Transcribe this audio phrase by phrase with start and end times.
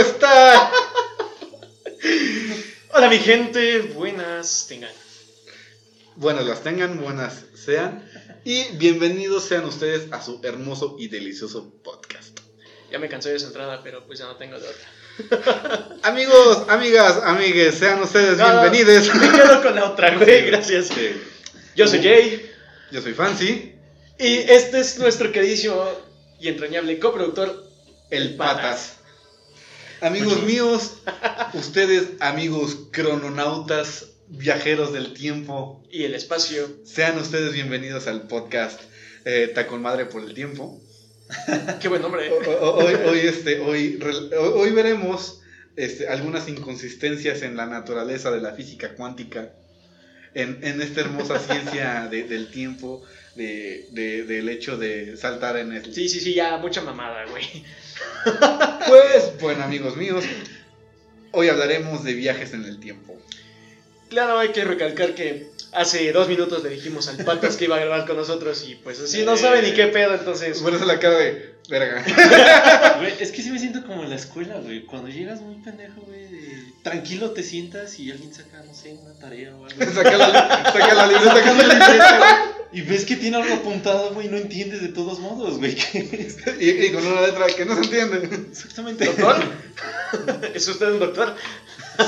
[0.00, 0.72] está?
[2.92, 4.90] Hola mi gente, buenas tengan.
[6.16, 8.08] Buenas las tengan, buenas sean.
[8.44, 12.40] Y bienvenidos sean ustedes a su hermoso y delicioso podcast.
[12.90, 15.98] Ya me cansé de esa entrada, pero pues ya no tengo de otra.
[16.02, 19.14] Amigos, amigas, amigues, sean ustedes No, bienvenidos.
[19.14, 20.88] Me quedo con la otra, güey, gracias.
[20.88, 21.10] Sí.
[21.76, 22.50] Yo soy Jay
[22.90, 23.74] Yo soy Fancy,
[24.18, 25.84] y este es nuestro queridísimo
[26.40, 27.64] y entrañable coproductor,
[28.10, 28.99] el Patas.
[30.00, 30.94] Amigos míos,
[31.52, 36.70] ustedes, amigos crononautas, viajeros del tiempo, y el espacio.
[36.84, 38.80] sean ustedes bienvenidos al podcast
[39.24, 40.80] eh, Tacón Madre por el Tiempo.
[41.80, 42.30] Qué buen nombre.
[42.32, 43.98] O- Hoy, hoy, este, hoy-
[44.32, 45.40] hoy veremos
[45.76, 49.52] este, algunas inconsistencias en la naturaleza de la física cuántica,
[50.34, 53.02] en, en esta hermosa ciencia de- del tiempo,
[53.34, 55.94] de, de- del hecho de saltar en el...
[55.94, 57.44] Sí, sí, sí, ya mucha mamada, güey.
[58.86, 60.24] Pues, bueno, amigos míos,
[61.32, 63.16] hoy hablaremos de viajes en el tiempo.
[64.08, 67.80] Claro, hay que recalcar que hace dos minutos le dijimos al Patas que iba a
[67.80, 70.58] grabar con nosotros y pues así no sabe ni qué pedo, entonces...
[70.60, 72.04] Por eso la cara de verga.
[72.98, 74.84] Güey, es que sí me siento como en la escuela, güey.
[74.84, 79.14] Cuando llegas muy pendejo, güey, de- tranquilo te sientas y alguien saca, no sé, una
[79.18, 79.84] tarea o algo.
[79.94, 84.28] Saca la, saca la libreta, saca la libreta, Y ves que tiene algo apuntado, güey,
[84.28, 85.74] no entiendes de todos modos, güey.
[85.74, 86.36] ¿qué es?
[86.60, 88.46] y, y con una letra que no se entiende.
[88.50, 89.06] Exactamente.
[89.06, 89.42] ¿Doctor?
[90.54, 91.34] ¿Es usted un doctor?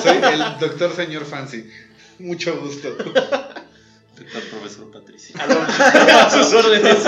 [0.03, 1.69] Soy el doctor señor Fancy.
[2.21, 2.95] Mucho gusto.
[2.95, 5.37] Doctor profesor Patricia.
[5.41, 6.99] A, sus órdenes.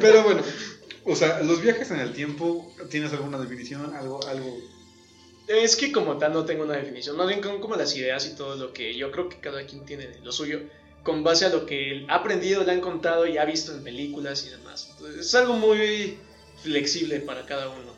[0.00, 0.42] Pero bueno,
[1.04, 3.94] o sea, los viajes en el tiempo, ¿tienes alguna definición?
[3.94, 4.56] Algo, algo.
[5.48, 8.56] Es que como tal no tengo una definición, más bien como las ideas y todo
[8.56, 10.60] lo que yo creo que cada quien tiene de lo suyo,
[11.06, 13.84] con base a lo que él ha aprendido, le han contado y ha visto en
[13.84, 14.88] películas y demás.
[14.90, 16.18] Entonces, es algo muy
[16.64, 17.94] flexible para cada uno.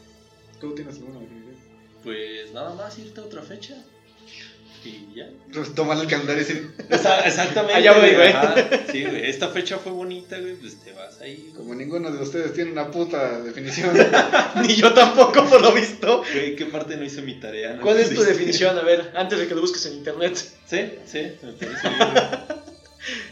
[0.61, 1.56] ¿Tú tienes alguna definición?
[2.05, 3.83] Pues nada más irte a otra fecha.
[4.84, 5.31] Y ya.
[5.53, 7.75] Pues tomar el calendario y decir, exactamente.
[7.75, 8.29] Allá voy, güey.
[8.29, 8.55] ajá.
[8.92, 9.29] Sí, güey.
[9.29, 10.57] Esta fecha fue bonita, güey.
[10.57, 11.51] Pues te vas ahí.
[11.57, 13.96] como ninguno de ustedes tiene una puta definición.
[14.67, 16.23] Ni yo tampoco, por lo visto.
[16.30, 17.73] Güey, ¿Qué parte no hice mi tarea?
[17.73, 18.77] ¿No ¿Cuál es tu definición?
[18.79, 20.36] A ver, antes de que lo busques en internet.
[20.36, 22.58] Sí, sí, me parece bien.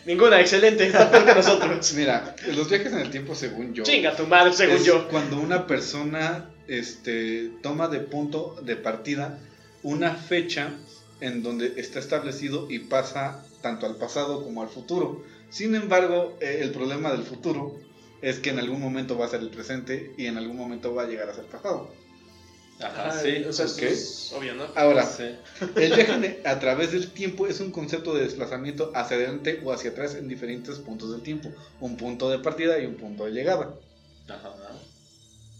[0.04, 1.92] Ninguna, excelente, está peor que nosotros.
[1.96, 5.08] Mira, los viajes en el tiempo, según yo, Chinga tu madre, según es yo.
[5.08, 9.38] cuando una persona este, toma de punto de partida
[9.82, 10.72] una fecha
[11.20, 15.22] en donde está establecido y pasa tanto al pasado como al futuro.
[15.48, 17.78] Sin embargo, eh, el problema del futuro
[18.22, 21.04] es que en algún momento va a ser el presente y en algún momento va
[21.04, 21.92] a llegar a ser pasado.
[22.80, 23.42] Ajá, Ajá, sí.
[23.48, 23.82] o sea, ok.
[23.82, 24.66] es obvio, ¿no?
[24.74, 25.24] Ahora, Sí.
[25.76, 29.90] el viaje a través del tiempo es un concepto de desplazamiento hacia adelante o hacia
[29.92, 31.50] atrás en diferentes puntos del tiempo.
[31.80, 33.74] Un punto de partida y un punto de llegada.
[34.28, 34.52] Ajá.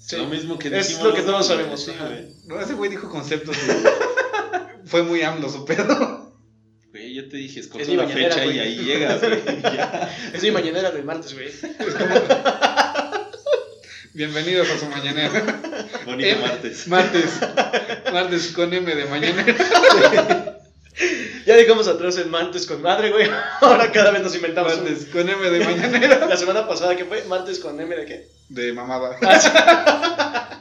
[0.00, 0.16] Sí.
[0.16, 1.92] Lo mismo que Es decimos lo que todos dos, sabemos, Sí.
[2.46, 3.56] No, ese güey dijo conceptos.
[3.56, 6.32] y fue muy AMLO su pedo.
[6.90, 8.56] Güey, yo te dije, escoge Es mi la fecha güey.
[8.56, 9.42] y ahí llegas, güey.
[9.62, 10.16] ya.
[10.34, 11.48] Es mi mañanera del martes, güey.
[11.48, 11.60] Es
[11.94, 13.26] como-
[14.14, 15.44] Bienvenidos a su mañanera.
[16.06, 16.86] Bonito martes.
[16.88, 17.30] Martes.
[18.12, 20.52] Martes con M de mañanera.
[21.44, 23.28] Ya dejamos atrás el martes con madre, güey.
[23.60, 26.26] Ahora cada vez nos inventamos un- Martes con M de mañanera.
[26.26, 27.22] La semana pasada, ¿qué fue?
[27.24, 28.28] Martes con M de qué?
[28.48, 29.16] De mamada.
[29.22, 30.60] Ah,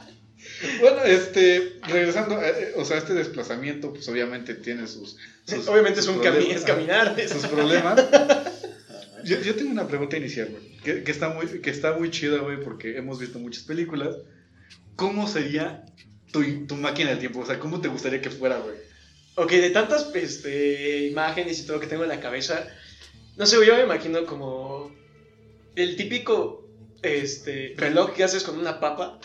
[0.80, 5.16] Bueno, este, regresando, eh, eh, o sea, este desplazamiento, pues obviamente tiene sus.
[5.44, 7.14] sus- Obviamente es un cami es caminar.
[7.18, 8.02] es- Sus problemas.
[9.24, 10.76] Yo tengo una pregunta inicial, güey.
[10.78, 14.16] Que, que está muy, que está muy chida, güey, porque hemos visto muchas películas.
[14.96, 15.84] ¿Cómo sería
[16.32, 17.40] tu, tu máquina del tiempo?
[17.40, 18.76] O sea, ¿cómo te gustaría que fuera, güey?
[19.36, 22.66] Ok, de tantas este, imágenes y todo que tengo en la cabeza,
[23.36, 24.90] no sé, yo me imagino como
[25.74, 26.66] el típico
[27.02, 29.18] este, reloj que haces con una papa.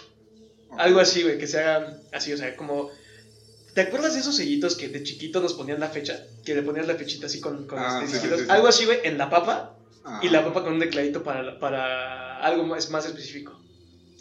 [0.78, 2.90] Algo así, güey, que se haga así, o sea, como...
[3.74, 6.26] ¿Te acuerdas de esos sellitos que de chiquito nos ponían la fecha?
[6.46, 8.40] Que le ponías la fechita así con, con Ah, este, sí, sí, disquitos?
[8.40, 8.52] sí, sí.
[8.52, 10.20] Algo así, güey, en la papa Ah.
[10.24, 13.61] y la papa con un tecladito para, para algo más, más específico.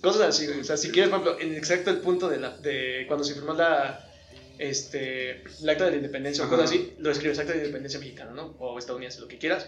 [0.01, 0.61] Cosas así, güey.
[0.61, 3.35] O sea, si quieres, por ejemplo, en exacto el punto de, la, de cuando se
[3.35, 4.11] firmó la,
[4.59, 8.33] este, el acta de la independencia o cosas así, lo escribes acta de independencia mexicana,
[8.33, 8.55] ¿no?
[8.59, 9.67] O estadounidense, lo que quieras,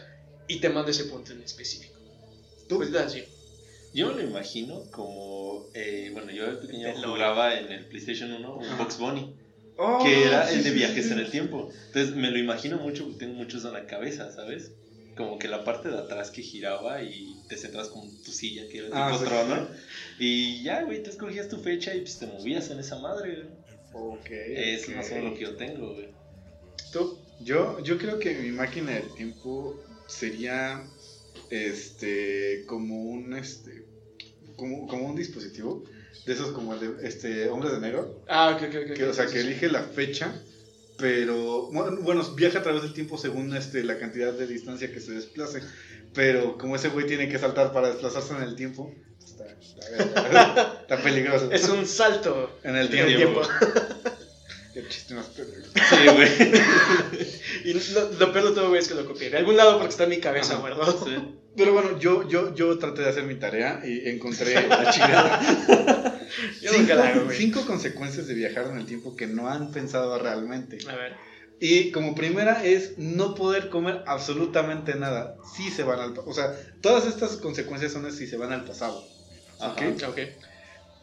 [0.48, 1.94] y te manda ese punto en específico.
[2.68, 2.76] ¿Tú?
[2.76, 3.24] Pues así.
[3.94, 5.68] Yo me lo imagino como.
[5.74, 8.78] eh, bueno, yo de pequeño jugaba en el PlayStation 1 un.
[8.78, 9.34] Box Bunny,
[9.76, 11.70] Oh, que era el de viajes en el tiempo.
[11.86, 14.70] Entonces me lo imagino mucho tengo muchos en la cabeza, ¿sabes?
[15.16, 18.78] Como que la parte de atrás que giraba y te sentabas con tu silla, que
[18.78, 19.24] era Ah, tipo sí.
[19.28, 19.68] trono.
[20.18, 23.48] Y ya, güey, tú escogías tu fecha y pues te movías en esa madre, güey.
[23.92, 24.26] Ok.
[24.30, 24.94] Es ok.
[24.96, 26.08] más o menos lo que yo tengo, güey.
[26.92, 27.18] ¿Tú?
[27.40, 30.82] Yo, yo creo que mi máquina del tiempo sería
[31.50, 33.82] este como un este
[34.56, 35.84] como, como un dispositivo
[36.26, 38.22] de esos como el de este, Hombres de Negro.
[38.28, 38.96] Ah, ok, ok, ok.
[38.96, 40.40] Que, o sea, que elige la fecha,
[41.02, 45.10] pero bueno, viaja a través del tiempo según este, la cantidad de distancia que se
[45.10, 45.60] desplace.
[46.14, 49.46] Pero como ese güey tiene que saltar para desplazarse en el tiempo, está,
[49.90, 51.50] está, está peligroso.
[51.50, 53.42] Es un salto En el tiempo.
[54.74, 55.66] Qué chiste más pendejo.
[55.74, 56.30] Sí, güey.
[57.64, 59.30] Y lo, lo peor de todo, güey, es que lo copié.
[59.30, 60.60] De algún lado porque está en mi cabeza, Ajá.
[60.60, 61.04] guardado.
[61.04, 61.16] Sí.
[61.56, 66.20] Pero bueno, yo, yo, yo traté de hacer mi tarea y encontré la chingada.
[66.62, 67.36] Yo cinco, la hago, güey.
[67.36, 70.78] cinco consecuencias de viajar en el tiempo que no han pensado realmente.
[70.88, 71.14] A ver.
[71.60, 76.14] Y como primera es no poder comer absolutamente nada si se van al...
[76.26, 79.04] O sea, todas estas consecuencias son si se van al pasado.
[79.60, 79.74] Ajá.
[79.74, 80.02] ¿ok?
[80.08, 80.18] Ok.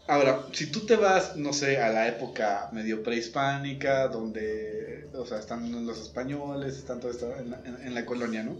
[0.09, 5.38] Ahora, si tú te vas, no sé, a la época medio prehispánica, donde, o sea,
[5.38, 8.57] están los españoles, están todo esto en la, en- en la colonia, ¿no?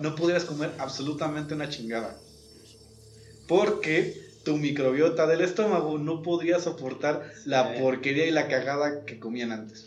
[0.00, 2.16] No pudieras comer absolutamente una chingada.
[3.46, 9.52] Porque tu microbiota del estómago no podría soportar la porquería y la cagada que comían
[9.52, 9.84] antes.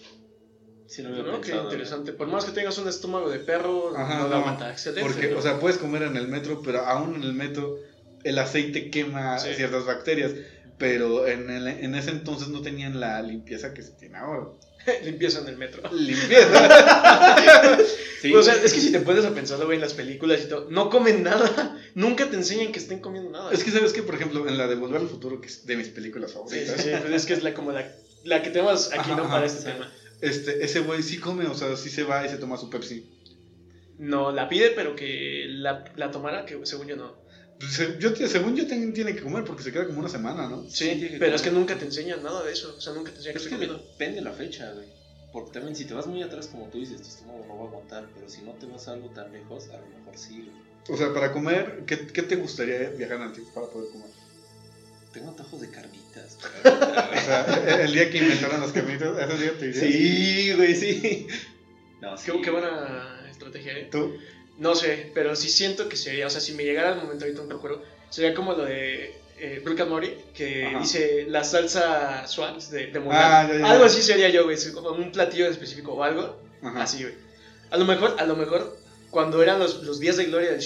[0.86, 2.14] Sí, lo había No, qué pensado, interesante.
[2.14, 4.36] Por más que tengas un estómago de perro, Ajá, no no.
[4.36, 4.70] aguanta.
[4.70, 5.02] Excelente.
[5.10, 5.40] Porque, ¿no?
[5.40, 7.78] o sea, puedes comer en el metro, pero aún en el metro
[8.24, 9.56] el aceite quema Sí.
[9.56, 10.34] ciertas bacterias.
[10.78, 14.48] Pero en, el- en ese entonces no tenían la limpieza que se tiene ahora.
[15.04, 15.82] limpieza en el metro.
[15.94, 17.78] Limpieza.
[18.24, 18.34] Sí.
[18.34, 20.70] o sea, es que si te pones a pensarlo, güey, en las películas y todo,
[20.72, 21.78] no comen nada.
[21.94, 23.52] Nunca te enseñan que estén comiendo nada.
[23.52, 25.76] es que sabes que, por ejemplo, en la de Volver al Futuro, que es de
[25.76, 27.86] mis películas Sí, favoritas, sí, sí, pues es que es la, como la,
[28.24, 29.24] la que tenemos aquí, Ajá, ¿no?
[29.24, 29.66] ajá, Para este sí.
[29.66, 29.92] tema.
[30.22, 33.06] este, ese güey sí come, o sea, sí se va y se toma su Pepsi.
[34.00, 37.14] No, la pide, pero que la, la tomara, que según yo no.
[37.64, 40.64] Pues, yo, según yo, también tiene que comer porque se queda como una semana, ¿no?
[40.70, 42.76] Sí, tiene que pero es que nunca te enseñan nada de eso.
[42.78, 44.88] O sea, nunca te enseñan que que depende la fecha, güey.
[45.32, 47.68] Porque también si te vas muy atrás, como tú dices, tu estómago no va a
[47.68, 48.08] aguantar.
[48.14, 50.74] Pero si no te vas algo tan lejos, a lo mejor sí, güey.
[50.90, 54.10] O sea, para comer, ¿qué, qué te gustaría viajar en tiempo para poder comer?
[55.14, 56.38] Tengo antojos de carnitas.
[56.64, 59.86] O sea, el, día que inventaron las carnitas, ese día te dirías.
[59.86, 61.28] sí, güey, sí.
[62.02, 62.32] No, sí.
[62.32, 63.88] Qué, qué buena estrategia, ¿eh?
[63.90, 64.18] ¿Tú?
[64.58, 67.44] No sé, pero sí siento que sería, o sea, si me llegara el momento ahorita,
[67.44, 70.80] no recuerdo, sería como lo de eh, Morty, que Ajá.
[70.80, 73.02] dice la salsa Swans de, de.
[73.10, 73.72] Ah, ya, ya, ya.
[73.72, 76.84] Algo así sería yo, güey, como un platillo en específico o algo, Ajá.
[76.84, 77.16] así, güey.
[77.72, 78.78] A lo mejor, a lo mejor,
[79.10, 80.62] cuando eran los, los días de gloria del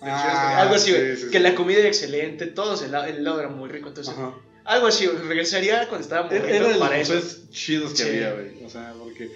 [0.00, 1.42] Ah, Sherlock, algo así, sí, güey, sí, que sí.
[1.42, 4.34] la comida era excelente, todos, el, el helado era muy rico, entonces, Ajá.
[4.64, 7.38] algo así, güey, regresaría cuando estaba muy Era de para los eso.
[7.50, 8.64] chidos que había, güey.
[8.64, 9.28] O sea, porque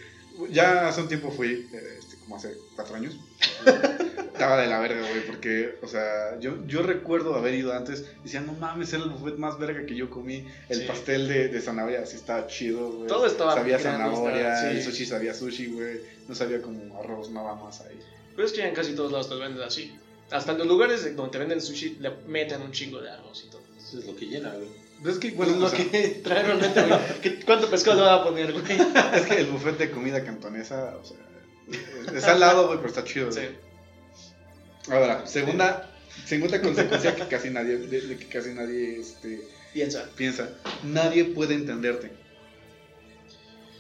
[0.51, 3.17] ya hace un tiempo fui, eh, este, como hace cuatro años.
[4.33, 8.41] Estaba de la verga, güey, porque, o sea, yo, yo recuerdo haber ido antes, decía,
[8.41, 10.47] no mames, era el buffet más verga que yo comí.
[10.69, 10.85] El Sí.
[10.87, 13.07] pastel de, de zanahoria, así estaba chido, güey.
[13.09, 14.77] Todo estaba Sabía zanahoria, estaba- sí.
[14.79, 16.01] el sushi sabía sushi, güey.
[16.29, 17.99] No sabía como arroz, nada más ahí.
[18.35, 19.95] Pero es que ya en casi todos lados te lo venden así.
[20.31, 23.45] Hasta en los lugares de- donde te venden sushi le meten un chingo de arroz
[23.47, 23.63] y todo.
[23.79, 24.69] Eso es lo que llena, güey.
[25.03, 27.01] Pero es que, Bueno, lo o sea, que trae realmente, güey.
[27.23, 28.65] ¿Qué- ¿Cuánto pescado le va a poner, güey?
[29.15, 31.17] es que el buffet de comida cantonesa, o sea,
[32.07, 33.31] es- es salado, güey, pero está chido.
[33.33, 33.41] Sí.
[34.91, 35.91] Ahora, segunda,
[36.25, 39.41] segunda consecuencia que casi nadie, de, de que casi nadie este,
[39.73, 40.09] Piensa.
[40.17, 40.51] piensa,
[40.83, 42.11] nadie puede entenderte.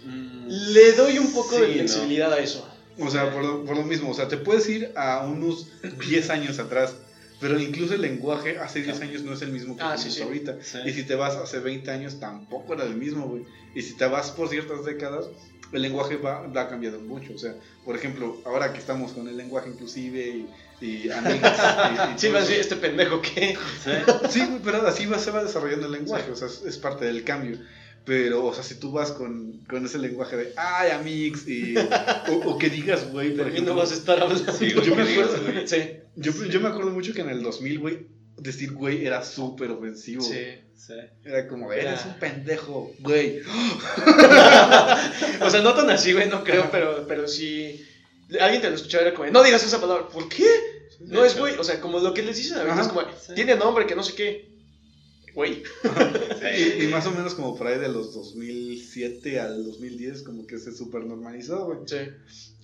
[0.04, 2.68] Mm, Le doy un poco de flexibilidad a eso.
[2.98, 5.66] O sea, por lo, por lo mismo, o sea, te puedes ir a unos
[6.08, 6.94] 10 años atrás,
[7.42, 10.22] pero incluso el lenguaje hace 10 años no es el mismo que Ah, sí, sí.
[10.22, 10.56] ahorita.
[10.62, 10.78] Sí.
[10.86, 13.44] Y si te vas hace 20 años, tampoco era el mismo, güey.
[13.74, 15.26] Y si te vas por ciertas décadas,
[15.72, 17.34] el lenguaje va, va cambiando mucho.
[17.34, 20.46] O sea, por ejemplo, ahora que estamos con el lenguaje inclusive
[20.80, 21.50] y, y amigos.
[21.50, 22.36] y- y Sí, eso.
[22.36, 23.56] decir, este pendejo que.
[23.84, 23.90] Sí.
[24.30, 27.04] Sí, güey, pero así va, se va desarrollando el lenguaje, o sea, es, es parte
[27.06, 27.58] del cambio.
[28.04, 32.34] Pero, o sea, si tú vas con, con ese lenguaje de, ay, amigos, y, o,
[32.50, 34.52] o que digas, güey, por ejemplo, no vas a estar hablando.
[34.52, 35.66] Sí, güey, yo me ¿qué digas, acuerdo?
[35.66, 35.76] Sí,
[36.16, 38.06] yo, yo me acuerdo mucho que en el 2000, güey,
[38.38, 40.22] decir güey era súper ofensivo.
[40.22, 40.38] sí.
[40.74, 40.94] Sí.
[41.24, 43.38] Era como, de, Era- eres un pendejo, güey.
[45.40, 47.84] O sea, no tan así, güey, no creo, pero, pero sí.
[48.40, 50.08] Alguien te lo escuchaba era como, no digas esa palabra.
[50.08, 50.44] ¿Por qué?
[51.00, 51.56] No es güey.
[51.56, 52.88] O sea, como lo que les dicen a veces, Ajá.
[52.88, 53.34] como, Sí.
[53.34, 54.51] tiene nombre, que no sé qué.
[55.34, 55.62] Güey.
[56.58, 60.58] Y, y más o menos como por ahí de los 2007 al 2010, como que
[60.58, 61.78] se súper normalizó, güey.
[61.86, 61.96] Sí.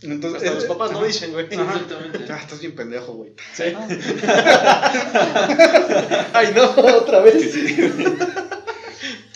[0.03, 1.47] Entonces, Hasta los eh, papás no dicen, güey.
[1.47, 2.19] Exactamente.
[2.29, 3.33] Ah, estás bien pendejo, güey.
[3.55, 3.63] Sí.
[6.33, 7.55] Ay, no, otra vez.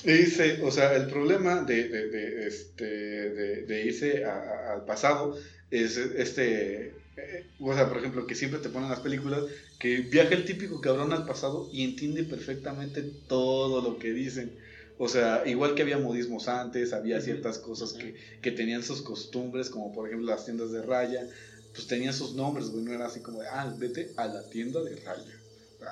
[0.04, 4.72] Y dice, o sea, el problema de, de, de, este, de, de irse a- a-
[4.72, 5.38] al pasado
[5.70, 9.45] es este, eh, o sea, por ejemplo, que siempre te ponen las películas
[9.78, 14.59] que viaja el típico cabrón al pasado y entiende perfectamente todo lo que dicen.
[14.99, 19.69] O sea, igual que había modismos antes, había ciertas cosas que, que tenían sus costumbres,
[19.71, 21.26] como por ejemplo las tiendas de raya,
[21.75, 24.81] pues tenían sus nombres, güey, no era así como de, ah, vete a la tienda
[24.83, 25.38] de raya.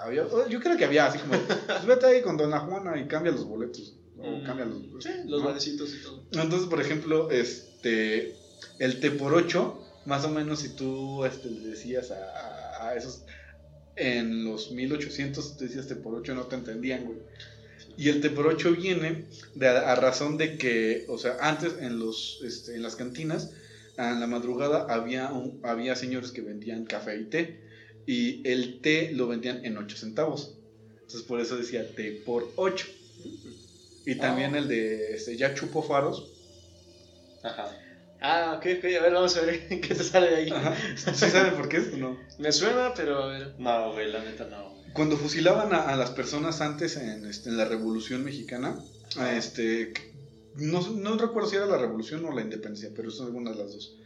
[0.05, 1.35] había- yo creo que había así como,
[1.67, 3.95] pues vete ahí con Dona Juana y cambia los boletos.
[4.17, 4.45] O Mm.
[4.45, 5.59] cambia los, Sí, los ¿no?
[5.59, 6.23] y todo.
[6.33, 8.35] Entonces, por ejemplo, este,
[8.79, 12.95] el té por ocho, más o menos si tú este, le decías a, a- a
[12.97, 13.23] esos,
[13.97, 17.19] en los 1800, tú decías té por ocho, no te entendían, güey.
[17.97, 21.75] Y el té por ocho viene de a, a razón de que, o sea, antes
[21.81, 23.51] en, los, este, en las cantinas,
[23.99, 27.61] en la madrugada había, un- había señores que vendían café y té,
[28.07, 30.55] y el té lo vendían en 8 centavos.
[31.03, 32.87] Entonces, por eso decía té por 8.
[34.07, 34.59] Y también Ah.
[34.59, 36.31] el de este, ya chupo faros,
[37.43, 37.71] Ajá.
[38.21, 40.51] Ah, ok, ok, a ver, vamos a ver qué te sale de ahí.
[40.51, 40.75] Ajá.
[41.15, 42.19] ¿Sí saben por qué es no?
[42.39, 43.53] Me suena, pero a ver.
[43.59, 44.75] No, güey, la neta no.
[44.93, 48.77] Cuando fusilaban a, a las personas antes en, este, en la Revolución Mexicana,
[49.17, 49.93] a este,
[50.53, 53.73] no, no recuerdo si era la Revolución o la Independencia, pero son algunas de las
[53.73, 53.97] dos.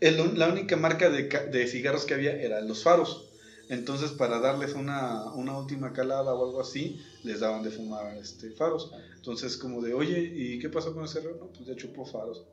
[0.00, 3.26] El- la única marca de, de cigarros que había eran los faros.
[3.68, 8.50] Entonces, para darles una, una última calada o algo así, les daban de fumar este,
[8.52, 8.90] faros.
[9.16, 11.38] Entonces, como de, oye, ¿y qué pasó con ese reloj?
[11.38, 12.44] No, pues ya chupó faros.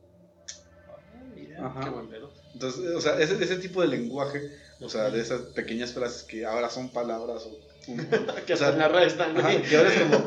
[1.60, 1.80] Ajá.
[1.80, 2.30] Qué buen pedo.
[2.54, 4.50] Entonces, o sea, ese, ese tipo de lenguaje,
[4.80, 7.58] o sea, de esas pequeñas frases que ahora son palabras o...
[8.46, 9.62] Que o sea, en la red están, ajá, güey.
[9.62, 10.24] que ahora es como,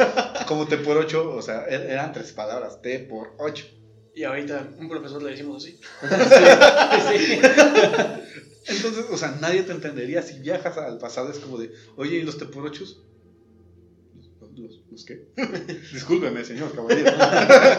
[0.48, 3.66] como T por 8, o sea, er- eran tres palabras, T por 8.
[4.16, 5.80] Y ahorita un profesor le decimos así.
[7.18, 7.40] Sí.
[8.68, 12.24] Entonces, o sea, nadie te entendería si viajas al pasado, es como de, oye, ¿y
[12.24, 12.84] los T por 8?
[14.58, 15.28] ¿Los, los, qué?
[15.94, 17.12] Discúlpeme, señor caballero.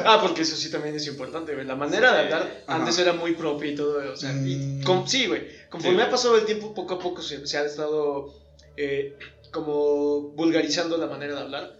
[0.04, 1.66] Ah, porque eso sí también es importante, güey.
[1.66, 2.78] La manera de hablar Ajá.
[2.80, 5.06] antes era muy propia y todo, o sea, y Mm.
[5.06, 5.42] sí, güey.
[5.70, 6.02] Conforme Sí.
[6.06, 8.34] ha pasado el tiempo, poco a poco se, se ha estado
[8.76, 9.16] eh,
[9.52, 11.78] como vulgarizando la manera de hablar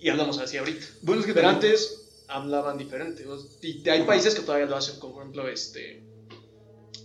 [0.00, 0.84] y hablamos así ahorita.
[1.02, 1.98] Bueno, es que Pero también- antes
[2.28, 3.24] hablaban diferente.
[3.60, 6.02] Y hay países que todavía lo hacen, como por ejemplo este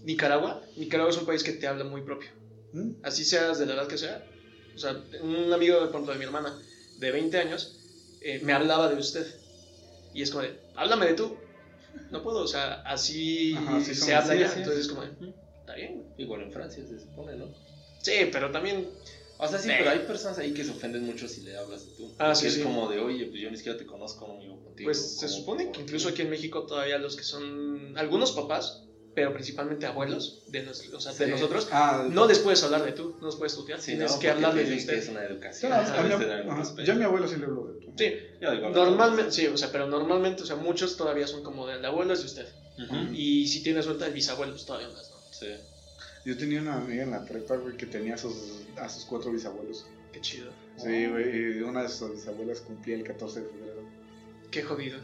[0.04, 0.62] Nicaragua.
[0.78, 2.30] Nicaragua es un país que te habla muy propio.
[2.74, 2.92] ¿Mm?
[3.04, 4.26] Así seas de la edad que sea.
[4.76, 6.58] O sea, un amigo, por ejemplo, de mi hermana,
[6.98, 7.78] de 20 años,
[8.22, 9.26] eh, me hablaba de usted.
[10.14, 11.38] Y es como de, háblame de tú.
[12.12, 14.50] No puedo, o sea, así Ajá, sí, se son- habla sí, ya.
[14.50, 14.60] sí.
[14.60, 15.94] Entonces es como de, "Mm, está bien.
[15.96, 16.06] güey".
[16.18, 17.50] Igual en Francia se supone, ¿no?
[18.02, 18.88] Sí, pero también,
[19.40, 19.76] O sea, sí, Eh.
[19.78, 22.12] pero hay personas ahí que se ofenden mucho si le hablas de tú.
[22.18, 22.64] Ah, sí, es sí.
[22.64, 24.88] como de, oye, pues yo ni siquiera te conozco, no vivo contigo.
[24.88, 28.82] pues se ¿cómo- supone que incluso aquí en México todavía los que son algunos papás,
[29.18, 31.32] pero principalmente abuelos de, nos- o sea, de Sí.
[31.32, 34.20] nosotros, Ah, no les puedes hablar de tú, no los puedes tutear, Sí, tienes no,
[34.20, 34.94] que te de usted.
[34.94, 35.72] es una educación.
[36.78, 37.94] mi- yo a mi abuelo sí le hablo de tú.
[37.98, 41.66] Sí, Yo digo, normalmente, sí, o sea, pero normalmente, o sea, muchos todavía son como
[41.66, 42.48] de abuelo es de usted.
[43.12, 45.18] Y si tienes suerte, el bisabuelo, pues todavía más, ¿no?
[45.32, 45.48] Sí.
[46.24, 48.36] Yo tenía una amiga en la prepa, güey, que tenía a sus,
[48.76, 49.84] a sus cuatro bisabuelos.
[50.14, 50.52] Qué chido.
[50.78, 53.82] Sí, güey, y una de sus bisabuelas cumplía el 14 de febrero.
[54.52, 55.00] Qué jodido.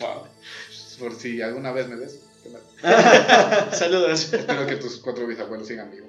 [0.00, 0.26] Wow.
[0.98, 2.20] Por si alguna vez me ves.
[3.72, 4.32] Saludos.
[4.32, 6.08] Espero que tus cuatro bisabuelos sigan vivos.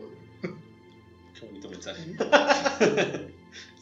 [1.39, 2.01] Qué bonito mensaje.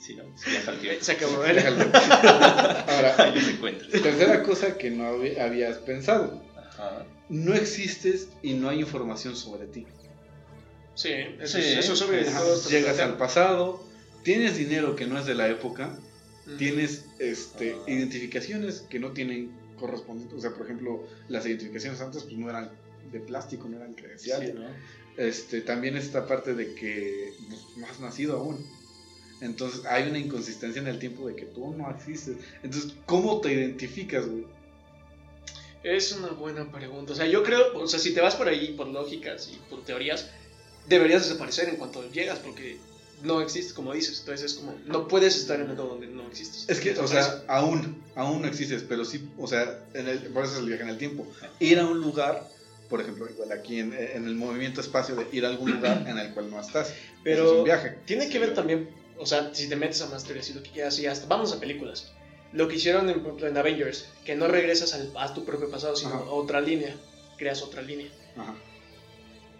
[0.01, 1.03] sí, no, pues viaja al tiempo.
[1.03, 1.45] Se acabó.
[1.45, 1.53] ¿eh?
[1.53, 1.83] Déjalo.
[1.83, 3.91] Ahora, Ahí los encuentras.
[3.91, 6.41] tercera cosa que no hab- habías pensado.
[6.57, 7.05] Ajá.
[7.29, 9.85] No existes y no hay información sobre ti.
[10.95, 11.63] Sí, eso, Sí.
[11.65, 12.31] es- eso sobre te
[12.69, 13.83] Llegas al pasado,
[14.23, 15.97] tienes dinero que no es de la época,
[16.45, 16.57] Mm.
[16.57, 17.83] tienes este, Ah.
[17.91, 20.37] identificaciones que no tienen correspondientes.
[20.37, 22.71] O sea, por ejemplo, las identificaciones antes pues, no eran
[23.11, 24.51] de plástico, no eran credenciales.
[24.51, 24.67] Sí, ¿no?
[25.19, 28.65] este, también esta parte de que pues, no has nacido aún.
[29.41, 32.37] Entonces hay una inconsistencia en el tiempo de que tú no existes.
[32.63, 34.45] Entonces, ¿cómo te identificas, güey?
[35.83, 37.13] Es una buena pregunta.
[37.13, 39.83] O sea, yo creo, o sea, si te vas por ahí, por lógicas y por
[39.83, 40.29] teorías,
[40.87, 42.77] deberías desaparecer en cuanto llegas, porque
[43.23, 44.19] no existes, como dices.
[44.19, 46.65] Entonces es como, no puedes estar en el mundo donde no existes.
[46.67, 50.43] Es que, o sea, aún, aún no existes, pero sí, o sea, en el, por
[50.45, 51.27] eso es el viaje en el tiempo.
[51.59, 52.47] Ir a un lugar,
[52.89, 56.17] por ejemplo, igual aquí en, en el movimiento espacio de ir a algún lugar en
[56.17, 56.93] el cual no estás.
[57.23, 57.97] Pero- Eso es un viaje.
[58.05, 60.71] Tiene que ver también, o sea, si te metes a más teorías y lo que
[60.71, 62.11] quieras y hasta, vamos a películas.
[62.51, 66.23] Lo que hicieron en, Avengers, que no regresas al- a tu propio pasado, sino Ajá.
[66.23, 66.95] a otra línea,
[67.37, 68.07] creas otra línea.
[68.37, 68.55] Ajá.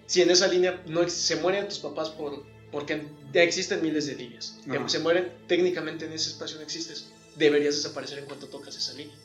[0.08, 4.16] Si en esa línea no se mueren tus papás por, porque ya existen miles de
[4.16, 4.90] líneas, que Ajá.
[4.90, 9.16] se mueren, técnicamente en ese espacio no existes, deberías desaparecer en cuanto tocas esa línea.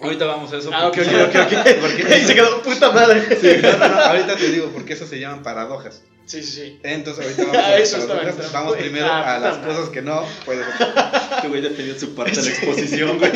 [0.00, 0.70] Ahorita vamos a eso.
[0.72, 1.80] Ah, ok, porque- ok, ok, ok.
[1.80, 3.22] Porque- Y se quedó puta madre.
[3.38, 6.00] Sí, no, no, no, ahorita te digo, porque eso se llaman paradojas.
[6.24, 6.80] Sí, sí, sí.
[6.84, 8.42] Entonces, ahorita vamos Ah, a las eso entrando.
[8.52, 10.88] Vamos primero Ah, a las cosas que no puedes hacer.
[11.36, 13.32] Este güey defendió su parte de la exposición, güey.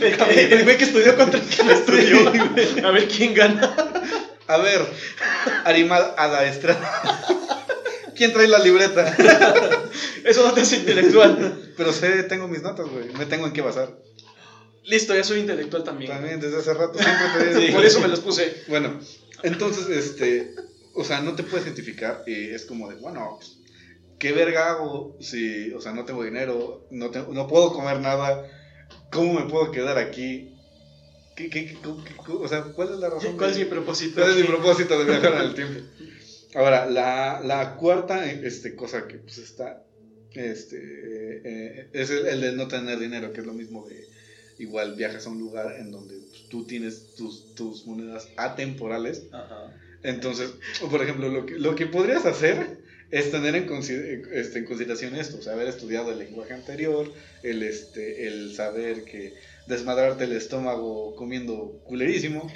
[0.00, 2.86] El, el güey que estudió contra el que no estudió.
[2.88, 3.74] A ver quién gana.
[4.48, 4.84] A ver,
[5.64, 7.26] Arimal Ada Estrada.
[8.20, 9.16] ¿Quién trae la libreta?
[10.26, 11.72] Eso no te hace intelectual.
[11.74, 13.08] Pero sé, tengo mis notas, güey.
[13.14, 13.96] Me tengo en qué basar.
[14.84, 16.10] Listo, ya soy intelectual también.
[16.12, 17.66] También desde hace rato siempre te.
[17.68, 17.72] Sí.
[17.72, 18.62] Por eso me los puse.
[18.68, 19.00] Bueno,
[19.42, 20.52] entonces, este,
[20.92, 23.56] o sea, no te puedes identificar y es como de, bueno, pues,
[24.18, 28.44] ¿qué verga hago si, o sea, no tengo dinero, no, tengo- no puedo comer nada?
[29.10, 30.54] ¿Cómo me puedo quedar aquí?
[31.36, 31.78] ¿Qué, qué, qué-
[32.28, 33.38] o sea, ¿cuál es la razón?
[33.38, 34.16] ¿Cuál es mi propósito?
[34.20, 35.80] ¿Cuál es mi propósito de viajar en el tiempo?
[36.54, 39.82] Ahora, la, la cuarta este, cosa que pues está
[40.32, 40.76] este,
[41.44, 44.08] eh, es el, el de no tener dinero, que es lo mismo de
[44.58, 49.22] igual viajas a un lugar en donde pues, tú tienes tus, tus monedas atemporales.
[49.32, 49.72] Ajá.
[50.02, 50.50] Entonces,
[50.90, 52.78] por ejemplo, lo que, lo que podrías hacer
[53.10, 57.12] es tener en, consi- este, en consideración esto, o sea, haber estudiado el lenguaje anterior,
[57.42, 59.34] el, este, el saber que
[59.66, 62.50] desmadrarte el estómago comiendo culerísimo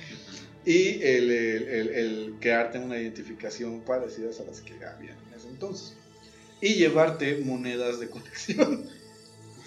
[0.64, 5.48] y el, el, el- el crearte una identificación parecidas a las que había en ese
[5.48, 5.96] entonces.
[6.60, 8.88] Y llevarte monedas de conexión.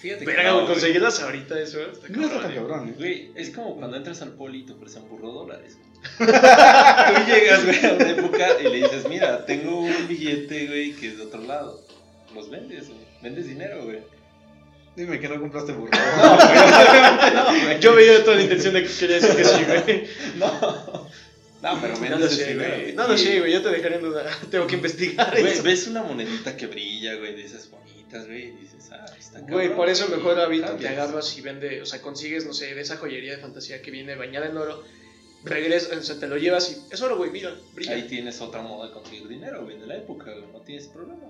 [0.00, 0.74] Fíjate que Verga, no, güey, güey.
[0.74, 2.94] conseguirlas ahorita, eso está No está tan cabrón, eh.
[2.96, 5.76] Güey, es como cuando entras al poli y te ofrecen burro dólares.
[6.18, 11.08] Tú llegas, güey, a una época y le dices, mira, tengo un billete, güey, que
[11.08, 11.84] es de otro lado.
[12.34, 13.00] Los vendes, güey.
[13.22, 13.98] Vendes dinero, güey.
[14.98, 15.92] Dime que no compraste burro.
[15.92, 17.80] No, güey, no, güey.
[17.80, 20.08] Yo veía toda la intención de que quería decir que sí, güey.
[20.38, 21.08] No.
[21.60, 22.92] No, pero No lo sé, dinero, güey.
[22.94, 23.52] No lo sé, güey.
[23.52, 24.24] Yo te dejaré en duda.
[24.50, 25.62] Tengo que investigar Güey, eso.
[25.62, 29.68] ves una monedita que brilla, güey, de esas bonitas, güey, y dices, ah, está Güey,
[29.68, 32.74] cabrón, por eso güey, mejor hábito te agarras y vende, o sea, consigues, no sé,
[32.74, 34.82] de esa joyería de fantasía que viene bañada en oro,
[35.44, 37.92] regresas, o sea, te lo llevas y es oro, güey, mira, brilla.
[37.94, 41.22] Ahí tienes otra moda de conseguir dinero, güey, de la época, güey, no tienes problema.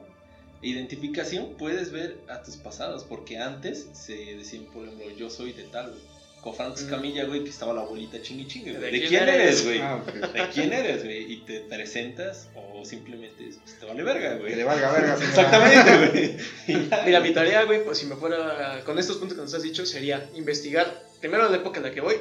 [0.62, 5.64] Identificación, puedes ver a tus pasados, porque antes se decían, por ejemplo, yo soy de
[5.64, 6.02] tal, güey.
[6.42, 6.90] Con Francis Mm.
[6.90, 8.80] Camilla, güey, que estaba la bolita chingui chingue, güey.
[8.82, 9.64] ¿De ¿De, quién quién eres?
[9.64, 9.78] güey?
[9.80, 10.00] Ah.
[10.32, 11.32] ¿De quién eres, güey?
[11.32, 14.50] Y te presentas o simplemente pues, te vale verga, güey.
[14.50, 15.16] Que le valga verga.
[15.16, 15.30] señora.
[15.30, 16.36] Exactamente,
[16.68, 16.88] güey.
[17.06, 19.84] Mira, mi tarea, güey, pues si me fuera con estos puntos que nos has dicho,
[19.84, 22.14] sería investigar primero la época en la que voy,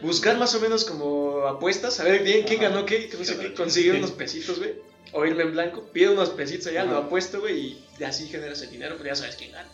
[0.00, 2.68] buscar más o menos como apuestas, saber bien quién Ajá.
[2.70, 4.74] ganó qué, que no sé qué, conseguir unos pesitos, güey,
[5.12, 6.92] o irme en blanco, pido unos pesitos allá, Ajá.
[6.92, 9.68] lo apuesto, güey, y así generas el dinero, pero ya sabes quién gana.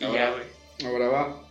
[0.00, 0.92] Y ahora, ya, güey.
[0.92, 1.48] ahora va.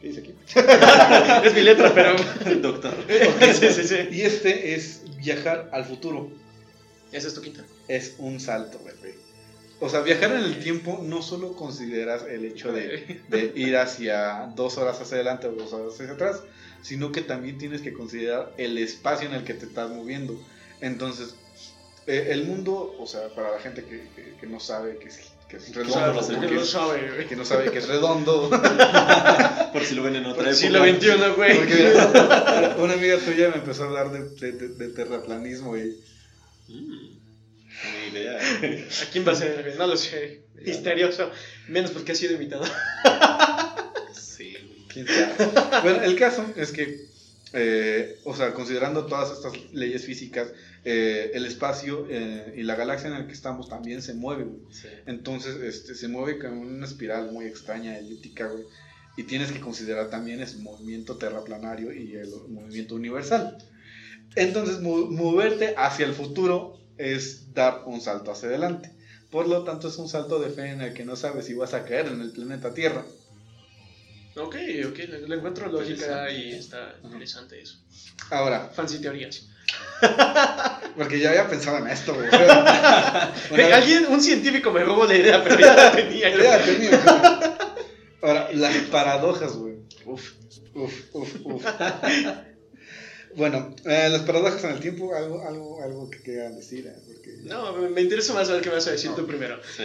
[0.00, 0.34] ¿Qué dice aquí?
[1.46, 2.16] es mi letra, pero...
[2.60, 2.94] Doctor.
[3.08, 3.96] sí, sí, sí.
[4.10, 6.30] Y este es viajar al futuro.
[7.12, 7.64] Esa es tu quinta.
[7.88, 8.94] Es un salto, güey.
[9.78, 14.50] O sea, viajar en el tiempo no solo consideras el hecho de, de ir hacia
[14.54, 16.42] dos horas hacia adelante o dos horas hacia atrás,
[16.80, 20.40] sino que también tienes que considerar el espacio en el que te estás moviendo.
[20.80, 21.34] Entonces,
[22.06, 25.18] eh, el mundo, o sea, para la gente que, que- que no sabe que es,
[25.48, 28.50] que es redondo, sabe, que, es- sabe, que no sabe que es redondo,
[29.72, 30.56] Por si lo ven en otra Por época.
[30.56, 31.56] siglo XXI, güey.
[31.58, 35.96] porque mira, una amiga tuya me empezó a hablar de, de- de- de terraplanismo y
[36.68, 37.10] Mm,
[38.02, 38.38] ni idea.
[38.40, 39.74] ¿A quién va a ser?
[39.78, 40.40] No lo sé.
[40.64, 41.30] Misterioso.
[41.68, 42.64] Menos porque ha sido invitado.
[44.12, 44.86] Sí, güey.
[44.88, 45.80] quién sabe.
[45.82, 47.06] Bueno, el caso es que,
[47.52, 50.48] eh, o sea, considerando todas estas leyes físicas,
[50.88, 54.60] eh, el espacio eh, y la galaxia en la que estamos también se mueve, güey.
[54.72, 54.86] Sí.
[55.06, 58.64] Entonces, este, se mueve con una espiral muy extraña, elíptica, güey.
[59.16, 63.58] Y tienes que considerar también ese movimiento terraplanario y el movimiento universal.
[64.36, 68.92] Entonces, mo- moverte hacia el futuro es dar un salto hacia adelante.
[69.30, 71.74] Por lo tanto, es un salto de fe en el que no sabes si vas
[71.74, 73.04] a caer en el planeta Tierra.
[74.36, 74.54] Ok,
[74.88, 74.98] ok.
[75.26, 77.78] Le, encuentro lógica y está interesante eso.
[78.30, 79.48] Ahora, Fancy teorías.
[80.96, 82.28] porque ya había pensado en esto, güey.
[83.72, 86.30] alguien, un científico me robó la idea, pero ya la tenía.
[86.30, 86.64] yo.
[86.64, 87.00] Tenía.
[88.22, 89.76] Ahora, las paradojas, güey.
[90.04, 90.32] Uf,
[90.74, 91.64] uf, uf, uf.
[93.36, 97.36] Bueno, eh, las paradojas en el tiempo, algo, algo, algo que quieran decir, eh, porque
[97.44, 99.60] No, me, me interesa más saber qué vas a decir tú primero.
[99.76, 99.84] Sí.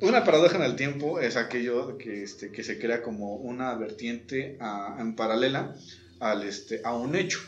[0.00, 4.56] una paradoja en el tiempo es aquello que, este, que se crea como una vertiente
[4.60, 5.76] a- en paralela
[6.18, 7.38] al, este, a un hecho.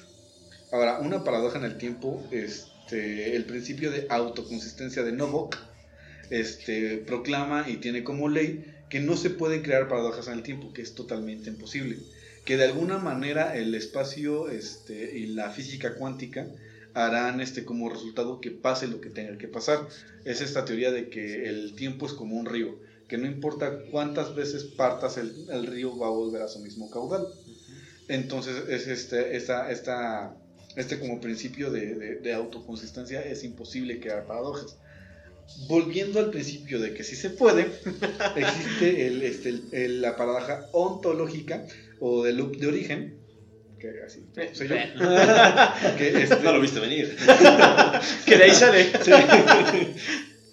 [0.72, 5.58] Ahora, una paradoja en el tiempo, este, el principio de autoconsistencia de Novak,
[6.30, 10.72] este, proclama y tiene como ley que no se pueden crear paradojas en el tiempo,
[10.72, 11.98] que es totalmente imposible.
[12.44, 16.46] Que de alguna manera el espacio este, y la física cuántica
[16.94, 19.88] harán este, como resultado que pase lo que tenga que pasar.
[20.24, 22.78] Es esta teoría de que el tiempo es como un río,
[23.08, 26.90] que no importa cuántas veces partas, el, el río va a volver a su mismo
[26.90, 27.26] caudal.
[28.08, 30.36] Entonces, es este, esta, esta,
[30.76, 34.76] este como principio de, de- de autoconsistencia es imposible crear paradojas.
[35.68, 37.62] Volviendo al principio de que sí se puede,
[38.36, 41.64] existe el, este, el- el- la paradoja ontológica
[41.98, 43.18] o de loop de origen,
[43.80, 44.90] que así Eh, soy yo, ve.
[45.98, 47.16] que este- No lo viste venir.
[48.26, 48.92] Que de ahí sale.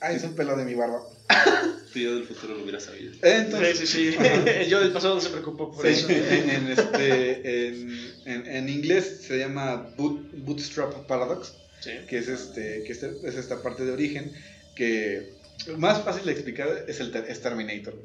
[0.02, 1.02] ay, es un pelo de mi barba.
[1.94, 3.14] Tú yo del futuro lo hubiera sabido.
[3.22, 4.18] Entonces, Sí, sí, sí.
[4.70, 6.10] Yo del pasado no se preocupó por Sí, eso.
[6.10, 11.92] en, en este, en, en- en inglés se llama boot- Bootstrap Paradox, Sí.
[12.08, 14.34] que es, este, que este- es esta parte de origen
[14.76, 15.34] que
[15.78, 17.96] Más fácil de explicar es el es Terminator.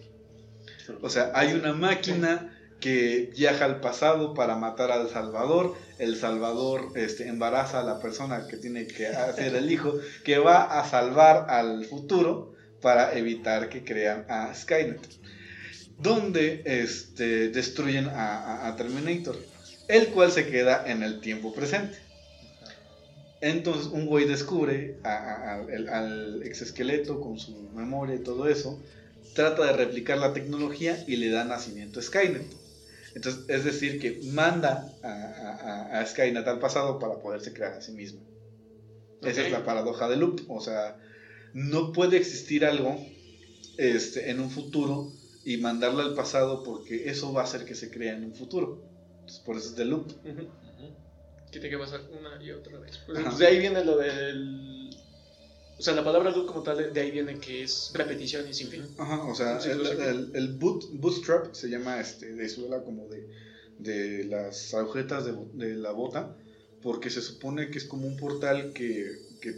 [1.02, 5.74] O sea, hay una máquina que viaja al pasado para matar al Salvador.
[5.98, 10.80] El Salvador este, embaraza a la persona que tiene que hacer el hijo, que va
[10.80, 12.51] a salvar al futuro
[12.82, 15.00] para evitar que crean a Skynet.
[15.98, 19.38] Donde este, destruyen a, a- a Terminator,
[19.88, 21.96] el cual se queda en el tiempo presente.
[23.40, 28.48] Entonces un güey descubre a- a- a- el- al exoesqueleto con su memoria y todo
[28.48, 28.80] eso,
[29.34, 32.46] trata de replicar la tecnología y le da nacimiento a Skynet.
[33.14, 38.20] Entonces, es decir, que manda a, Skynet al pasado para poderse crear a sí mismo.
[39.22, 40.40] Esa es la paradoja de Loop.
[40.48, 40.96] O sea,
[41.52, 43.00] no puede existir algo
[43.76, 45.08] este, en un futuro
[45.44, 48.78] y mandarlo al pasado porque eso va a hacer que se crea en un futuro.
[49.20, 50.12] Entonces, por eso es de Loop.
[51.50, 52.98] Que tiene que pasar una y otra vez.
[53.06, 54.90] Pues, de ahí viene lo del.
[55.78, 58.68] O sea, la palabra loop como tal, de ahí viene que es repetición y sin
[58.70, 58.84] fin.
[58.98, 63.26] Ajá, o sea, el, el- el boot, bootstrap se llama este, de suela como de,
[63.78, 66.30] de las agujetas de, bo- de la bota,
[66.82, 69.54] porque se supone que es como un portal que, que,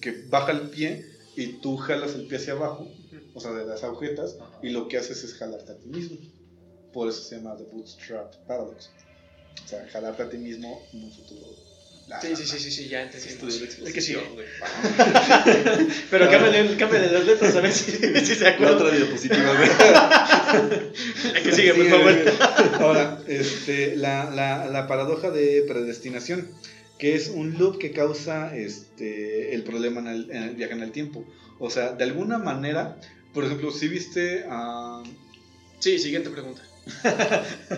[0.00, 1.02] que baja el pie
[1.36, 2.88] y tú jalas el pie hacia abajo,
[3.34, 4.58] o sea, de las agujetas, Ajá.
[4.62, 6.18] y lo que haces es jalarte a ti mismo.
[6.92, 8.90] Por eso se llama The Bootstrap Paradox.
[9.64, 11.46] O sea, jalarte a ti mismo en un futuro.
[12.20, 13.28] Sí, sí, sí, sí, sí, ya Sí, entendí.
[13.48, 14.46] estudié la El que exposición, güey.
[16.10, 18.76] Pero cámbiale, cámbiale las letras a ver si, si se La acuerda.
[18.76, 19.68] otra diapositiva, güey.
[21.32, 22.82] La que sigue, por Sí, favor.
[22.82, 26.50] Ahora, este, la, la, la paradoja de predestinación,
[26.98, 30.82] que es un loop que causa este, el problema en el, en el viaje en
[30.82, 31.24] el tiempo.
[31.58, 32.98] O sea, de alguna manera,
[33.32, 35.02] por ejemplo, si viste a
[35.80, 36.62] Sí, siguiente pregunta.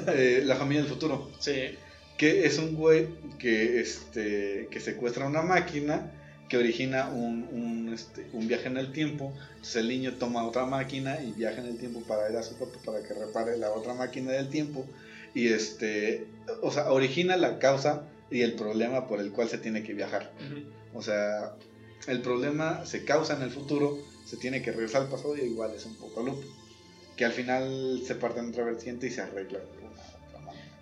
[0.08, 1.76] eh, La familia del futuro, Sí.
[2.18, 6.12] que es un güey que, este, que secuestra una máquina
[6.48, 9.32] que origina un, un, este, un viaje en el tiempo.
[9.56, 12.54] Entonces el niño toma otra máquina y viaja en el tiempo para ir a su
[12.54, 14.86] papá para que repare la otra máquina del tiempo.
[15.34, 16.26] Y este,
[16.62, 20.32] o sea, origina la causa y el problema por el cual se tiene que viajar.
[20.94, 21.54] O sea,
[22.08, 25.72] el problema se causa en el futuro, se tiene que regresar al pasado y igual
[25.74, 26.42] es un poco loop.
[27.16, 29.60] Que al final se parte en otra vertiente y se arregla.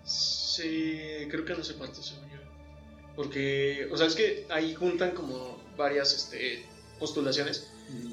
[0.05, 2.37] Sí, creo que no se parte, según yo.
[3.15, 6.65] Porque, o sea, es que ahí juntan como varias este,
[6.99, 7.67] postulaciones,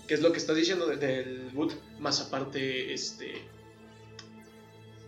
[0.07, 3.35] que es lo que estás diciendo de- del boot, más aparte, este,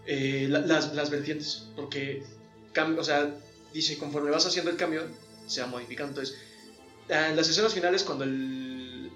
[0.06, 1.68] eh, la- las, las vertientes.
[1.76, 2.22] Porque,
[2.98, 3.34] o sea,
[3.74, 5.08] dice, conforme vas haciendo el cambio,
[5.46, 6.10] se va modificando.
[6.12, 6.36] Entonces,
[7.10, 9.10] ah, en las escenas finales, cuando el,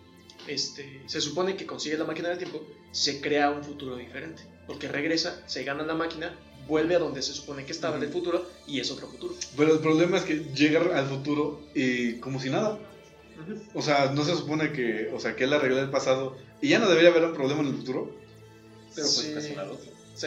[0.47, 4.43] este, se supone que consigue la máquina del tiempo, se crea un futuro diferente.
[4.67, 8.11] Porque regresa, se gana la máquina, vuelve a donde se supone que estaba en el
[8.11, 9.35] futuro y es otro futuro.
[9.57, 12.79] Pero el problema es que llega al futuro y como si nada.
[13.73, 16.81] O sea, no se supone que, o sea, que él arregló el pasado y ya
[16.81, 18.13] no debería haber un problema en el futuro.
[18.95, 19.15] Pero Sí.
[19.17, 19.93] puede ocasionar otro.
[20.17, 20.27] Sí,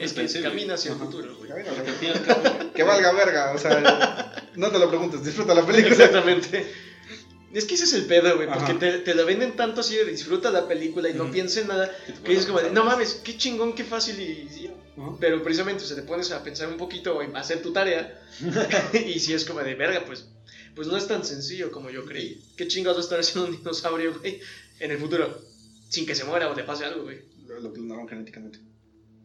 [0.00, 0.50] es que pensé, güey.
[0.50, 1.50] camina hacia el futuro, güey.
[2.74, 5.94] Que valga verga, o sea, no te lo preguntes, disfruta la película.
[5.94, 6.66] Exactamente.
[7.52, 10.04] Es que ese es el pedo, güey, porque te, te lo venden tanto así de
[10.04, 13.22] disfruta la película y no piensa en nada, que te dices como de, no mames,
[13.24, 14.70] qué chingón, qué fácil y...
[15.20, 18.20] Pero precisamente o sea, te pones a pensar un poquito en hacer tu tarea
[19.06, 20.26] y si es como de verga, pues,
[20.74, 22.42] pues no es tan sencillo como yo creí.
[22.56, 24.40] ¿Qué chingados va a estar haciendo un dinosaurio, güey,
[24.80, 25.40] en el futuro?
[25.88, 27.20] Sin que se muera o le pase algo, güey.
[27.46, 28.58] Lo, lo clonaron genéticamente.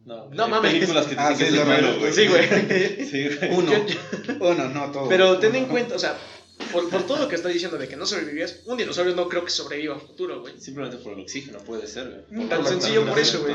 [0.04, 0.72] No, No mames.
[0.72, 2.12] películas que dicen Ah, que sí, es lo malo, güey.
[2.12, 3.06] Sí, güey.
[3.06, 3.50] Sí, güey.
[3.56, 3.72] Uno.
[3.86, 5.08] Yo- Uno, no, todo.
[5.08, 6.16] Pero ten en cuenta, o sea,
[6.72, 9.44] por, por todo lo que está diciendo de que no sobrevivías, un dinosaurio no creo
[9.44, 10.60] que sobreviva a futuro, güey.
[10.60, 12.48] Simplemente por el oxígeno, puede ser, güey.
[12.48, 13.54] Tan sencillo por eso, güey.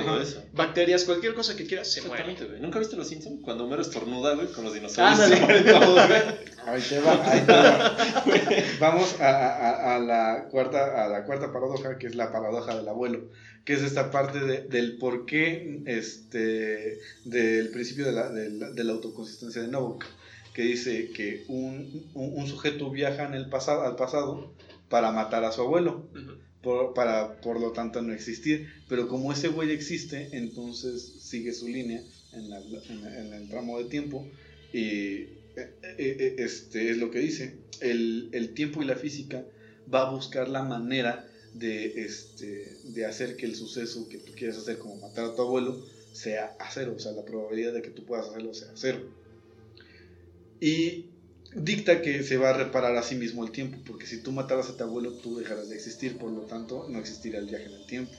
[0.53, 2.23] Bacterias, cualquier cosa que quieras, se muere.
[2.23, 2.61] Exactamente, güey.
[2.61, 3.41] ¿Nunca viste Los Simpsons?
[3.43, 5.19] Cuando Homero estornuda, güey, con los dinosaurios.
[5.19, 5.35] Ándale.
[5.37, 6.21] se mueren todos, güey.
[6.65, 7.97] Ahí te va, ahí te va.
[8.79, 12.87] Vamos a, a- a la cuarta, a la cuarta paradoja, que es la paradoja del
[12.89, 13.29] abuelo,
[13.67, 18.69] que es esta parte de- del por qué, este, del principio de la, de la-
[18.71, 20.05] de la autoconsistencia de Novak,
[20.53, 24.53] que dice que un, un- un sujeto viaja en el pasado, al pasado
[24.87, 26.07] para matar a su abuelo,
[26.61, 31.67] por, para por lo tanto no existir, pero como ese güey existe, entonces sigue su
[31.67, 32.01] línea
[32.31, 34.25] en, la- en la- en el tramo de tiempo
[34.71, 34.87] y
[35.57, 39.43] eh, eh, eh, este es lo que dice, el, el tiempo y la física
[39.93, 41.25] va a buscar la manera
[41.57, 45.41] de, este, de hacer que el suceso que tú quieras hacer, como matar a tu
[45.41, 49.01] abuelo, sea a cero, o sea, la probabilidad de que tú puedas hacerlo sea cero.
[50.59, 51.05] Y
[51.53, 54.69] dicta que se va a reparar a sí mismo el tiempo, porque si tú mataras
[54.69, 57.73] a tu abuelo, tú dejarás de existir, por lo tanto, no existirá el viaje en
[57.73, 58.13] el tiempo.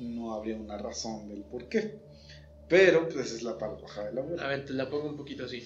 [0.00, 1.98] No habría una razón del por qué.
[2.68, 4.42] Pero, pues, esa es la paradoja del abuelo.
[4.42, 5.62] A ver, te la pongo un poquito así.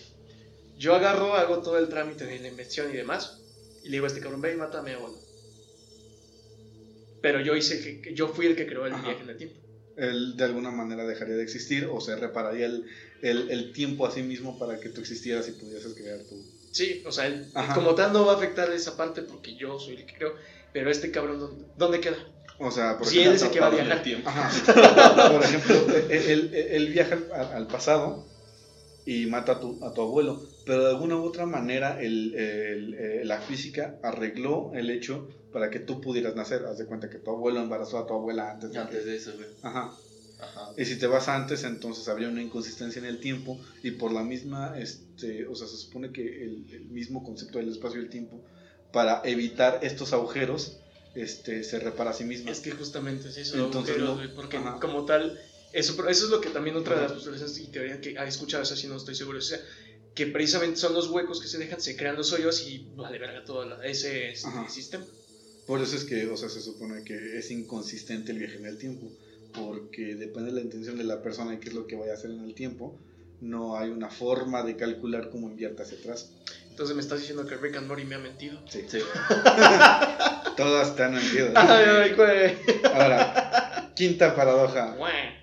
[0.78, 3.40] Yo agarro, hago todo el trámite de la invención y demás,
[3.82, 5.27] y le digo a este cabrón, ve y mata a mi abuelo.
[7.20, 9.04] Pero yo hice que, yo fui el que creó el Ajá.
[9.04, 9.60] viaje en el tiempo.
[9.96, 12.84] Él de alguna manera dejaría de existir o se repararía el,
[13.22, 16.36] el, el tiempo a sí mismo para que tú existieras y pudieses crear tu...
[16.70, 19.94] Sí, o sea, él, como tal no va a afectar esa parte porque yo soy
[19.96, 20.34] el que creo,
[20.72, 22.24] pero este cabrón, ¿dónde, dónde queda?
[22.58, 23.30] O sea, por Sí, ejemplo...
[23.30, 23.98] él es el que va a viajar.
[23.98, 24.28] el tiempo.
[24.28, 24.50] Ajá.
[25.26, 28.24] Por ejemplo, él, él- él viaja al, al pasado
[29.04, 32.94] y mata a tu, a tu abuelo, pero de alguna u otra manera el- el-
[32.94, 36.66] eh, la física arregló el hecho para que tú pudieras nacer.
[36.66, 39.16] Haz de cuenta que tu abuelo embarazó a tu abuela antes de Antes que- de
[39.16, 39.48] eso, güey.
[39.62, 39.94] Ajá.
[40.38, 40.72] Ajá.
[40.76, 44.22] Y si te vas antes, entonces habría una inconsistencia en el tiempo y por la
[44.22, 48.10] misma, este, o sea, se supone que el, el mismo concepto del espacio y el
[48.10, 48.44] tiempo,
[48.92, 50.76] para evitar estos agujeros,
[51.14, 52.50] este, se repara a sí mismo.
[52.50, 54.78] Es que justamente es eso, Entonces, agujeros, no- porque ajá.
[54.80, 55.34] como tal,
[55.72, 58.62] eso, eso es lo que también otra de las postulaciones y teorías que he escuchado,
[58.62, 59.58] esa sí no estoy seguro, o sea,
[60.18, 63.44] que precisamente son los huecos que se dejan, se crean los hoyos y vale verga
[63.44, 65.06] todo la- ese este, sistema.
[65.64, 68.78] Por eso es que, o sea, se supone que es inconsistente el viaje en el
[68.78, 69.12] tiempo,
[69.54, 72.14] porque depende de la intención de la persona y qué es lo que vaya a
[72.16, 72.98] hacer en el tiempo,
[73.40, 76.32] no hay una forma de calcular cómo enviarte hacia atrás.
[76.68, 78.60] Entonces me estás diciendo que Rick and Morty me ha mentido.
[78.68, 78.86] Sí.
[78.88, 78.98] Sí.
[80.56, 81.50] Todas te han mentido.
[81.54, 82.56] Ay, ay, güey.
[82.92, 84.96] Ahora, quinta paradoja.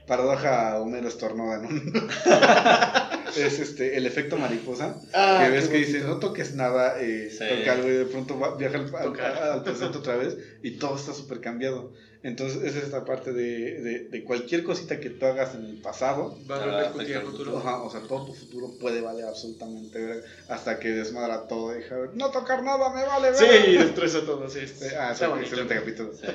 [0.05, 2.09] Paradoja Homero estornuda en un...
[3.38, 4.99] es este, el efecto mariposa.
[5.13, 6.07] Ah, que ves que dice, bonito.
[6.13, 7.43] no toques nada, eh, Sí.
[7.47, 9.19] toca algo y de pronto va- viaja al, al-
[9.53, 11.91] al presente otra vez y todo está súper cambiado.
[12.23, 15.75] Entonces, esa es esta parte de, de, de cualquier cosita que tú hagas en el
[15.79, 16.35] pasado.
[16.49, 17.57] Va a Ah, repercutir afecta al futuro.
[17.59, 21.69] Ajá, o sea, todo tu futuro puede valer absolutamente verga, hasta que desmadra todo.
[21.69, 23.67] Deja, no tocar nada, me vale Sí, verga".
[23.69, 24.61] y destroza todo, sí.
[24.97, 25.41] Ah, está sí, bonito.
[25.41, 26.13] excelente capítulo.
[26.15, 26.25] Sí.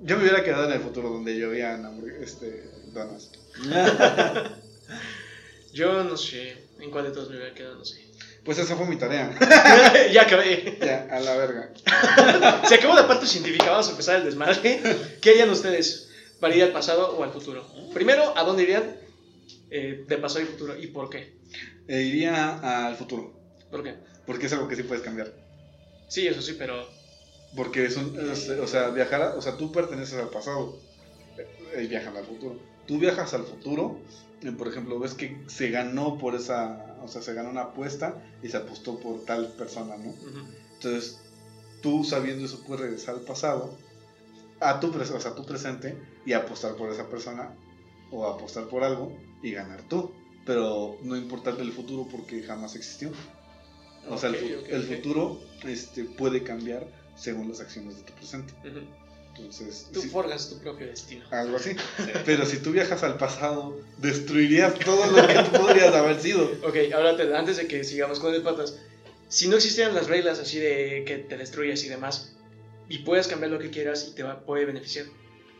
[0.00, 1.86] Yo me hubiera quedado en el futuro donde llovían
[2.20, 3.30] este, donas.
[5.72, 8.06] Yo no sé en cuál de todos me hubiera quedado, no sé.
[8.44, 9.36] Pues esa fue mi tarea.
[10.12, 10.78] ya acabé.
[10.80, 11.70] ya, a la verga.
[12.68, 14.80] Se acabó la parte científica, vamos a empezar el desmadre.
[15.20, 16.08] ¿Qué harían ustedes
[16.40, 17.66] para ir al pasado o al futuro?
[17.92, 18.96] Primero, ¿a dónde irían
[19.70, 20.78] eh, de pasado y futuro?
[20.78, 21.36] ¿Y por qué?
[21.88, 23.34] E iría al futuro,
[23.70, 23.94] ¿Por qué?
[24.26, 25.32] porque es algo que sí puedes cambiar.
[26.08, 26.86] Sí, eso sí, pero...
[27.56, 30.78] Porque es un, es- o sea, viajar, a- o sea, tú perteneces al pasado,
[31.74, 32.58] eh, viajan al futuro.
[32.86, 37.22] Tú viajas al futuro, eh, por ejemplo, ves que se ganó por esa, o sea,
[37.22, 40.14] se ganó una apuesta y se apostó por tal persona, ¿no?
[40.74, 41.20] Entonces,
[41.82, 43.76] tú sabiendo eso puedes regresar al pasado,
[44.60, 47.54] a tu, o sea, a tu presente y apostar por esa persona
[48.10, 50.12] o apostar por algo y ganar tú.
[50.44, 53.10] Pero no importarle el futuro porque jamás existió.
[54.08, 58.54] O sea, el, futuro este, puede cambiar según las acciones de tu presente.
[58.66, 58.86] Ujú.
[59.38, 61.24] Entonces, Tú sí, forjas tu propio destino.
[61.30, 61.76] algo así.
[62.26, 66.44] Pero si tú viajas al pasado, destruirías todo lo que tú podrías haber sido.
[66.62, 68.76] Ok, ahora te- antes de que sigamos con el patas,
[69.28, 72.32] si no existieran las reglas así de que te destruyas y demás,
[72.88, 75.06] y puedes cambiar lo que quieras y te va, puede beneficiar,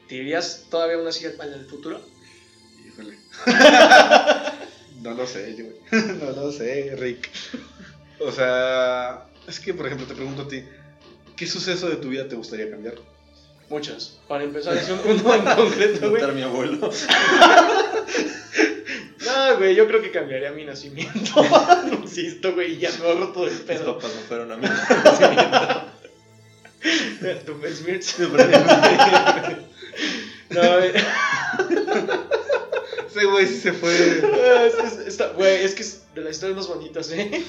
[0.09, 2.01] ¿te irías todavía aún así al, al futuro?
[2.87, 3.19] Híjole.
[5.03, 5.65] no lo sé, yo.
[6.21, 7.31] no lo sé, Rick.
[8.21, 10.65] O sea, es que, por ejemplo, te pregunto a ti,
[11.37, 12.95] ¿qué suceso de tu vida te gustaría cambiar?
[13.71, 14.19] Muchas.
[14.29, 16.33] Para empezar, es un, uno en concreto, güey.
[16.33, 16.91] Mi abuelo.
[19.27, 21.45] No, güey, yo creo que cambiaría mi nacimiento.
[22.03, 23.97] Insisto, güey, y ya me ahorro todo el Mis pedo.
[23.99, 24.67] papás no fueron a mi
[27.45, 28.19] Tu Smirts.
[30.51, 30.93] No, güey.
[33.07, 33.93] Ese güey sí se fue.
[34.67, 34.75] Es,
[35.07, 37.45] es- güey, es que es de las historias más bonitas, ¿eh?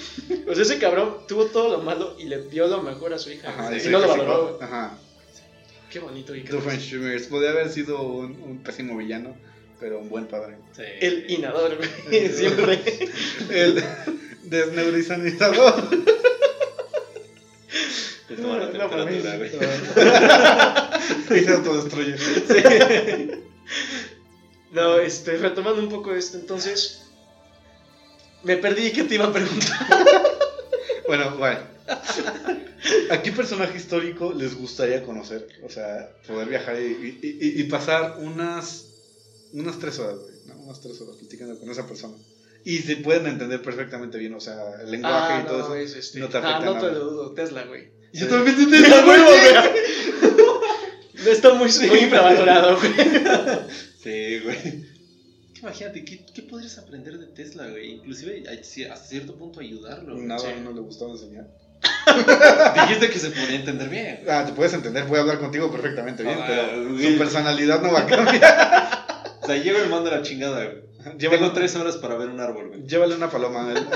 [0.49, 3.32] O sea, ese cabrón tuvo todo lo malo y le dio lo mejor a su
[3.32, 3.49] hija.
[3.49, 4.63] Ajá, y ese no lo que sí valoró, güey.
[4.63, 4.97] Ajá.
[5.89, 9.36] Qué bonito y qué Doofenshmirtz podría haber sido un, un pésimo villano,
[9.80, 10.58] pero un buen padre.
[10.75, 10.84] Sí.
[10.99, 12.30] El inador, güey.
[12.34, 12.80] Siempre.
[13.49, 13.84] El
[14.43, 15.89] desneurizanizador.
[18.28, 19.52] Te toma la temperatura, güey.
[21.41, 22.17] y se autodestruye.
[22.17, 23.32] Sí.
[24.71, 27.08] No, este, retomando un poco esto, entonces.
[28.43, 29.88] Me perdí, ¿qué te iba a preguntar?
[31.08, 31.78] Bueno, bueno.
[33.12, 35.47] ¿A qué personaje histórico les gustaría conocer?
[35.63, 38.86] O sea, poder viajar y, y- y- y pasar unas,
[39.54, 40.34] unas tres horas, güey.
[40.47, 40.56] ¿no?
[40.63, 42.15] Unas tres horas platicando con esa persona.
[42.65, 45.75] Y se pueden entender perfectamente bien, o sea, el lenguaje Ah, y todo no, eso.
[45.75, 46.19] es este.
[46.19, 46.91] no te ah, afecta no te nada.
[46.99, 47.89] lo dudo, Tesla, güey.
[48.13, 48.32] Yo Sí.
[48.32, 49.39] también te Tesla, güey, güey.
[51.32, 52.93] Está muy, muy infravalorado, güey.
[54.04, 54.86] Sí, güey.
[55.62, 57.91] Imagínate, ¿qué, ¿qué podrías aprender de Tesla, güey?
[57.95, 60.15] Inclusive hasta cierto punto ayudarlo.
[60.15, 60.25] güey.
[60.25, 60.47] Nada, Sí.
[60.63, 61.47] no le gustaba enseñar.
[62.81, 64.21] Dijiste que se podía entender bien.
[64.29, 67.13] Ah, te puedes entender, puede hablar contigo perfectamente bien, Ah, pero güey.
[67.13, 69.05] su personalidad no va a cambiar.
[69.41, 70.89] O sea, llego y mando la chingada, güey.
[71.17, 72.83] Llévale, Tengo tres horas para ver un árbol, güey.
[72.85, 73.71] llévale una paloma.
[73.71, 73.87] el-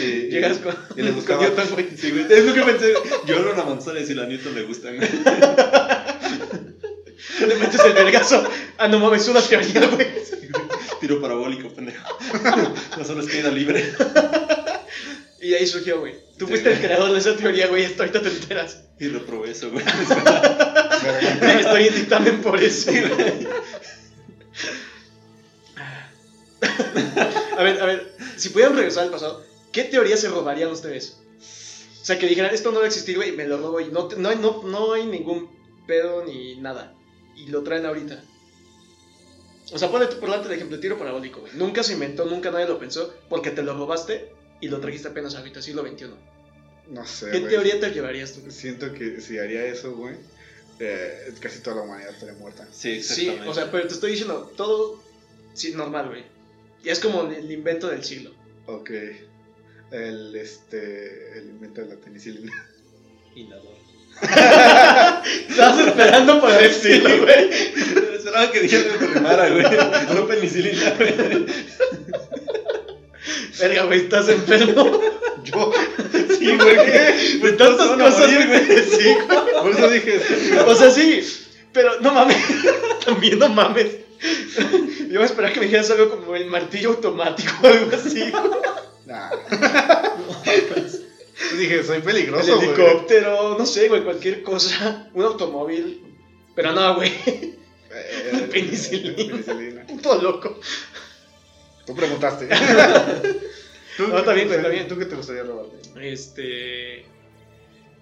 [0.00, 1.88] el- Llegas con, y le con buscaba- Newton, güey.
[1.96, 2.26] Sí, güey.
[2.32, 2.94] Es lo que pensé.
[3.26, 5.08] Yo era una manzana y si la Newton le gustan, güey.
[7.46, 8.44] Le metes el vergazo.
[8.78, 10.06] Ah, no mames, una teoría, güey.
[11.00, 12.04] Tiro parabólico, pendejo.
[12.96, 13.92] No solo es caída libre.
[15.42, 16.14] Y de ahí surgió, güey.
[16.38, 16.86] Tú Sí, fuiste el güey.
[16.86, 17.84] creador de esa teoría, güey.
[17.84, 18.78] Hasta ahorita te enteras.
[18.98, 19.84] Y reprobé eso, güey.
[21.60, 22.90] Estoy en dictamen por eso.
[27.58, 31.18] A ver, a ver, si pudieran regresar al pasado, ¿qué teoría se robarían ustedes?
[32.00, 34.08] O sea, que dijeran, esto no va a existir, güey, me lo robo y no,
[34.08, 35.48] te- no, no, no hay ningún
[35.86, 36.94] pedo ni nada.
[37.36, 38.22] Y lo traen ahorita.
[39.72, 41.52] O sea, ponle tú por delante el ejemplo, tiro parabólico, güey.
[41.54, 45.34] Nunca se inventó, nunca nadie lo pensó, porque te lo robaste y lo trajiste apenas
[45.34, 46.06] ahorita, siglo XXI.
[46.88, 48.48] No sé, ¿Qué teoría te llevarías tú?
[48.50, 50.14] Siento que si haría eso, güey,
[50.78, 52.66] eh, casi toda la humanidad estaría muerta.
[52.72, 55.02] Sí, Sí, o sea, pero te estoy diciendo, todo
[55.52, 56.24] sí, normal, güey.
[56.84, 58.32] Y es como el invento del siglo.
[58.66, 58.90] Ok.
[59.90, 62.52] El, este, el invento de la penicilina.
[63.34, 63.82] Inador.
[65.48, 67.50] Estabas esperando para decirlo, güey.
[68.16, 70.14] Esperaba que dijera que güey.
[70.14, 71.46] No penicilina, güey.
[73.62, 75.00] Verga, güey, estás enfermo.
[75.44, 75.72] Yo,
[76.38, 76.76] Sí, güey.
[76.76, 78.84] De Pues tantas cosas, güey.
[78.84, 79.62] Sí, güey.
[79.62, 80.20] por eso dije.
[80.66, 81.20] O sea, sí,
[81.72, 82.36] pero no mames.
[83.04, 83.86] También no mames.
[85.10, 88.32] Yo me esperaba que me dijeras algo como el martillo automático o algo así.
[89.06, 89.30] Nah.
[91.58, 92.68] dije, soy El peligroso, güey.
[92.68, 95.08] helicóptero, no sé, güey, cualquier cosa.
[95.14, 96.02] Un automóvil.
[96.54, 97.12] Pero no, güey.
[97.26, 99.16] Eh, Penicilina.
[99.42, 99.86] penicilina.
[99.86, 100.60] Puto loco.
[101.86, 102.48] Tú preguntaste.
[103.96, 104.88] ¿Tú, No, está bien, está bien.
[104.88, 105.76] ¿Tú qué te gustaría robarte?
[106.00, 107.04] Este.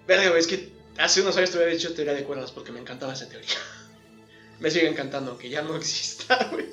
[0.07, 2.79] Verga, güey, es que hace unos años te había dicho teoría de cuerdas porque me
[2.79, 3.49] encantaba esa teoría.
[4.59, 6.67] Me sigue encantando, aunque ya no exista, güey.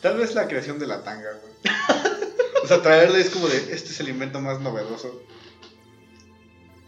[0.00, 1.54] Tal vez la creación de la tanga, güey.
[2.62, 5.22] O sea, traerle es como de, este es el invento más novedoso.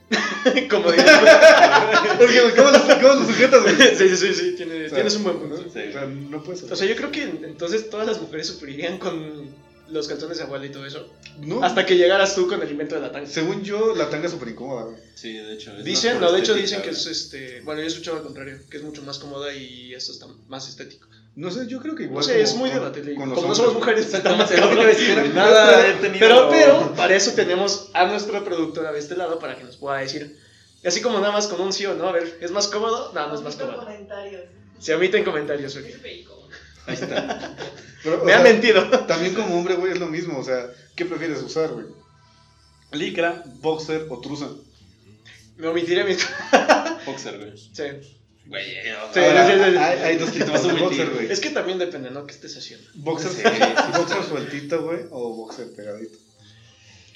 [0.70, 0.84] Como
[2.18, 3.74] Porque, ¿cómo lo, cómo lo sujetas, güey?
[3.96, 5.56] Sí, sí, sí, sí, tiene- O sea, tienes un buen punto.
[5.72, 5.80] Sí.
[5.88, 9.66] O sea, no puedes O sea, yo creo que entonces todas las mujeres sufrirían con
[9.88, 11.08] los calzones de abuela y todo eso.
[11.40, 13.28] no, Hasta que llegaras tú con el invento de la tanga.
[13.28, 14.96] según yo, la tanga es súper incómoda, güey.
[15.14, 15.76] Sí, de hecho.
[15.76, 17.60] es Dicen, no, de hecho dicen que es este.
[17.62, 20.68] Bueno, yo he escuchado al contrario, que es mucho más cómoda y esto está más
[20.68, 21.08] estético.
[21.36, 22.16] No sé, yo creo que igual.
[22.16, 23.14] No sé, como es muy debatible.
[23.14, 25.32] Como no somos mujeres, que iba a decir.
[25.34, 26.18] Nada he tenido.
[26.18, 29.98] Pero, pero, para eso tenemos a nuestro productora de este lado para que nos pueda
[29.98, 30.38] decir.
[30.82, 33.12] Así como nada más con un sí o no, a ver, ¿es más cómodo?
[33.12, 33.80] No, no es más cómodo.
[33.80, 34.44] comentarios.
[34.78, 35.84] Se omiten comentarios, ok.
[36.86, 37.54] Ahí está.
[38.02, 38.88] pero, Me han sea, mentido.
[39.06, 40.38] También como hombre, güey, es lo mismo.
[40.38, 41.86] O sea, ¿qué prefieres usar, güey?
[42.92, 44.48] ¿Licra, boxer o truza?
[45.58, 46.16] Me omitiré mi.
[47.04, 47.58] Boxer, güey.
[47.58, 47.84] Sí.
[48.48, 48.64] Güey,
[49.12, 49.76] Sí, Ahora, sí, sí, sí.
[49.76, 51.30] Hay, hay dos tipos de boxer, güey.
[51.32, 52.26] Es que también depende, ¿no?
[52.26, 52.88] ¿Qué estés haciendo?
[52.94, 53.50] Boxer, Sí, sí,
[53.92, 53.98] sí.
[53.98, 56.18] boxer sueltito, güey, o boxer pegadito.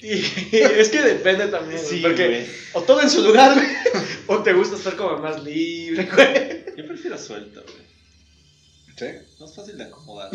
[0.03, 0.13] Y
[0.57, 1.79] es que depende también.
[1.79, 2.45] Sí, porque güey.
[2.73, 3.67] o todo en su lugar, güey.
[4.25, 6.75] O te gusta estar como más libre, güey.
[6.75, 7.81] Yo prefiero suelto, güey.
[8.97, 9.05] ¿Sí?
[9.39, 10.31] Más fácil de acomodar.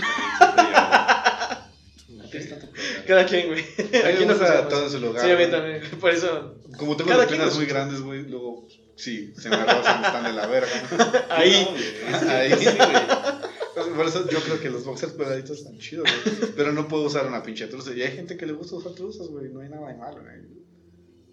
[2.08, 3.04] No tienes tanto problema.
[3.06, 3.60] Cada quien, güey.
[4.04, 4.68] Aquí gusta usamos.
[4.68, 5.24] todo en su lugar.
[5.24, 5.80] Sí, a mí también.
[6.00, 10.24] Por eso, Como tengo las piernas muy grandes, güey, luego sí, se me rozan, están
[10.24, 11.26] de la verga.
[11.30, 11.68] ahí.
[12.10, 12.28] No.
[12.30, 12.52] Ahí.
[12.54, 13.94] Sí, güey.
[13.94, 16.52] Por eso yo creo que los boxers pegaditos están chidos, güey.
[16.56, 17.92] Pero no puedo usar una pinche truza.
[17.94, 19.48] Y hay gente que le gusta usar truzas, güey.
[19.50, 20.56] No hay nada de malo, güey.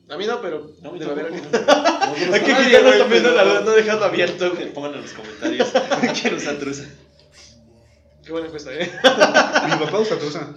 [0.10, 0.70] A mí no, pero.
[0.82, 1.26] No, haber tampoco.
[1.26, 2.30] alguien.
[2.30, 4.74] No, Hay que la no dejarlo abierto, Que güey.
[4.74, 5.72] pongan en los comentarios.
[6.22, 6.84] Quiero usar truza.
[8.26, 8.92] Qué buena encuesta, eh.
[8.92, 10.56] Mi papá usa truza.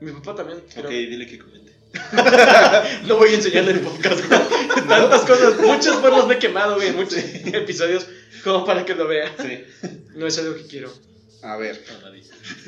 [0.00, 0.62] Mi papá también.
[0.74, 1.65] Pero Ok, dile que comente.
[3.06, 4.40] no voy a enseñarle el podcast, güey.
[4.88, 8.06] Tantas cosas, muchas formas me he quemado, güey, en muchos episodios,
[8.44, 9.32] como para que lo vea.
[9.38, 9.64] Sí.
[10.14, 10.92] No es algo que quiero.
[11.42, 11.82] A ver.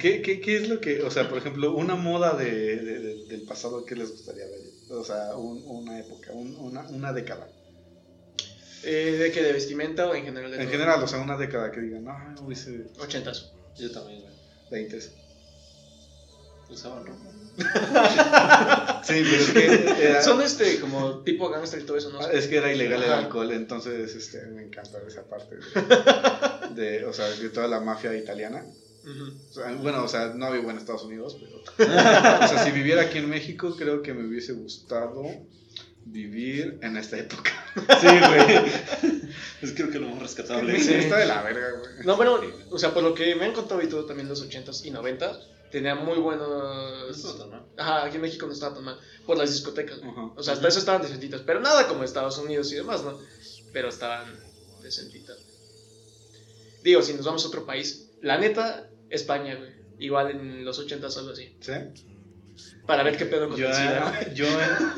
[0.01, 3.25] ¿qué, qué, qué es lo que, o sea, por ejemplo, una moda de, de- de-
[3.27, 4.61] del pasado, ¿qué les gustaría ver?
[4.91, 7.49] O sea, un- una época, un- una, una década.
[8.85, 9.43] Eh, ¿De qué?
[9.43, 10.51] ¿De vestimenta o en general?
[10.51, 10.73] De En todo?
[10.73, 13.51] general, o sea, una década que digan, no, hubiese Ochentas.
[13.77, 14.33] Yo también, güey.
[14.71, 14.99] 20.
[16.71, 17.25] Usaban ropa.
[19.05, 22.21] Sí, pero es que era, Son este, como tipo gangster y todo eso, ¿no?
[22.29, 27.13] es que era ilegal el alcohol, entonces este, me encanta esa parte de, de, o
[27.13, 28.65] sea, de toda la mafia italiana.
[29.05, 29.33] Ujú.
[29.49, 31.89] O sea, bueno, o sea, no vivo en Estados Unidos, pero.
[32.45, 35.25] O sea, si viviera aquí en México, creo que me hubiese gustado
[36.05, 37.51] vivir en esta época.
[38.01, 39.21] Sí, güey.
[39.63, 40.79] Es creo que lo más rescatable.
[40.81, 40.95] Sí.
[40.95, 42.07] Está de la verga, güey.
[42.07, 44.85] No, bueno, o sea, por lo que me han contado y todo también los 80s
[44.85, 45.39] y 90s,
[45.71, 47.17] tenía muy No buenos...
[47.17, 47.67] estuvo tan mal.
[47.77, 49.99] Ajá, aquí en México no estaba tan mal, por las discotecas.
[50.03, 50.33] Ajá.
[50.37, 53.19] O sea, hasta eso estaban decentitas, pero nada como Estados Unidos y demás, ¿no?
[53.73, 54.27] Pero estaban
[54.83, 55.39] decentitas.
[56.83, 59.79] Digo, si nos vamos a otro país, la neta, España, güey.
[59.99, 61.57] Igual en los 80s algo así.
[61.61, 61.73] ¿Sí?
[62.87, 63.69] Para ver qué pedo con Yo,
[64.35, 64.47] yo,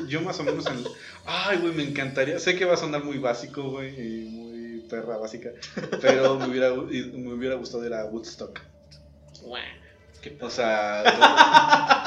[0.07, 0.85] yo más o menos en.
[1.25, 2.39] Ay, güey, me encantaría.
[2.39, 5.51] Sé que va a sonar muy básico, güey, y muy perra básica.
[6.01, 8.61] Pero me hubiera, me hubiera gustado ir a Woodstock.
[9.43, 9.63] Guau.
[10.23, 11.03] Qué O sea,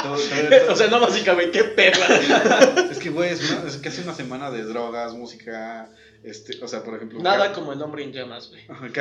[0.03, 2.07] todo- todo- todo- todo- O sea, no básicamente, qué perra.
[2.91, 5.89] es que, güey, es, es casi una semana de drogas, música.
[6.23, 7.19] Este, o sea, por ejemplo.
[7.21, 8.61] Nada como el hombre en llamas, güey.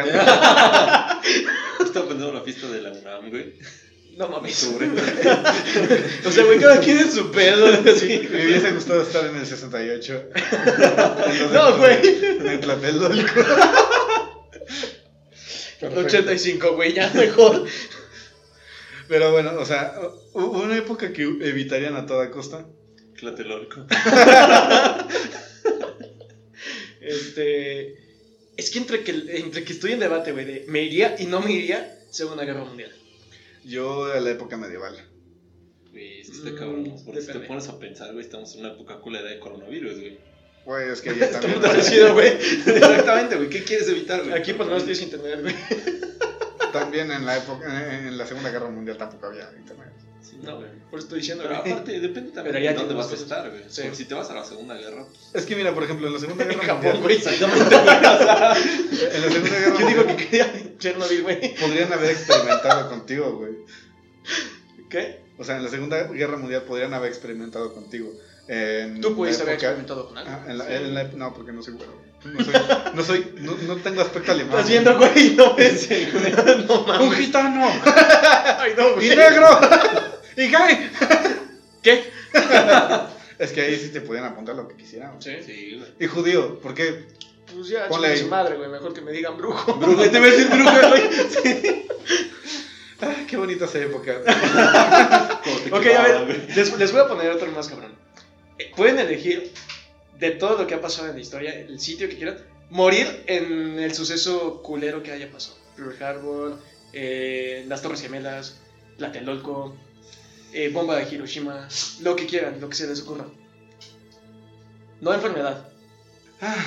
[1.84, 3.54] Estaba pensando en la fiesta de la UNAM, güey.
[4.16, 4.62] No mames.
[6.26, 7.66] O sea, güey, cada quien en su pedo.
[7.66, 8.28] así.
[8.30, 10.24] Me hubiese gustado estar en el 68.
[11.52, 11.98] No, güey.
[12.40, 13.40] En el Tlatelolco.
[15.80, 17.64] El 85, güey, ya mejor.
[19.12, 20.00] Pero bueno, o sea,
[20.32, 22.66] hubo una época que evitarían a toda costa.
[23.20, 23.84] Tlatelolco.
[27.02, 27.98] Este.
[28.56, 31.42] Es que entre que, entre que estoy en debate, güey, de me iría y no
[31.42, 32.90] me iría, Segunda Guerra Mundial.
[33.64, 34.96] Yo a la época medieval.
[35.90, 36.94] Güey, es que está Mm, cabrón.
[37.04, 40.18] Porque si te pones a pensar, güey, estamos en una época culera de coronavirus, güey.
[40.64, 41.60] Güey, es que ya también.
[41.60, 42.28] Parecido, güey.
[42.66, 43.50] Exactamente, güey.
[43.50, 44.32] ¿Qué quieres evitar, güey?
[44.32, 46.11] Aquí por lo menos tienes internet, güey.
[46.72, 49.88] También en la época, en la Segunda Guerra Mundial tampoco había internet.
[50.22, 50.68] Sí, No, güey.
[50.90, 51.72] por eso estoy diciendo, Pero güey.
[51.72, 53.62] aparte, depende también Pero ya de dónde vas a estar, güey.
[53.68, 53.82] Sí.
[53.92, 56.20] Si te vas a la Segunda Guerra, pues, Es que mira, por ejemplo, en la
[56.20, 57.02] Segunda En Guerra Japón, Mundial.
[57.02, 57.16] güey.
[57.16, 58.96] Exactamente, güey.
[58.96, 61.54] Sea, En la Segunda Guerra Yo digo que quería Chernobyl, güey.
[61.56, 63.52] podrían haber experimentado contigo, güey.
[64.88, 65.22] ¿Qué?
[65.38, 68.12] O sea, en la Segunda Guerra Mundial podrían haber experimentado contigo.
[68.48, 70.30] En Tú pudiste haber experimentado con algo.
[70.30, 70.72] Ah, en la- Sí.
[70.74, 71.92] en la- no, porque no soy güero.
[72.24, 72.54] No soy,
[72.94, 74.54] no, soy no, no tengo aspecto alemán.
[74.54, 75.82] Estás viendo, güey, no ves.
[75.82, 76.08] Sí,
[77.00, 77.68] ¡Un gitano!
[78.58, 79.48] Ay, no, ¡Y negro!
[80.36, 80.90] ¡Y gay!
[81.82, 82.10] ¿Qué?
[83.38, 85.20] Es que ahí sí te podían apuntar lo que quisieran.
[85.20, 85.32] Sí.
[85.44, 85.90] Sí, güey.
[85.98, 87.06] Y judío, ¿por qué?
[87.52, 88.70] Pues ya, Ponle su madre, güey.
[88.70, 89.74] Mejor que me digan brujo.
[89.74, 91.86] Brujo, te ves el brujo, güey.
[93.00, 94.20] Ah, qué bonita esa época.
[95.72, 97.92] Ok, a ver, les voy a poner otro más cabrón.
[98.58, 99.52] Eh, Pueden elegir
[100.22, 102.38] de todo lo que ha pasado en la historia, el sitio que quieran,
[102.70, 105.56] morir en el suceso culero que haya pasado.
[105.76, 106.58] Pearl Harbor,
[106.92, 108.56] eh, las Torres Gemelas,
[108.98, 109.74] Tlatelolco,
[110.52, 111.68] eh, bomba de Hiroshima,
[112.00, 113.26] lo que quieran, lo que se les ocurra.
[115.00, 115.66] No enfermedad.
[116.40, 116.64] Ah,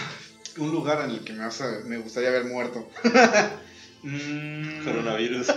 [0.57, 2.89] un lugar en el que me, vas a- me gustaría haber muerto.
[4.07, 5.47] Mm, Coronavirus.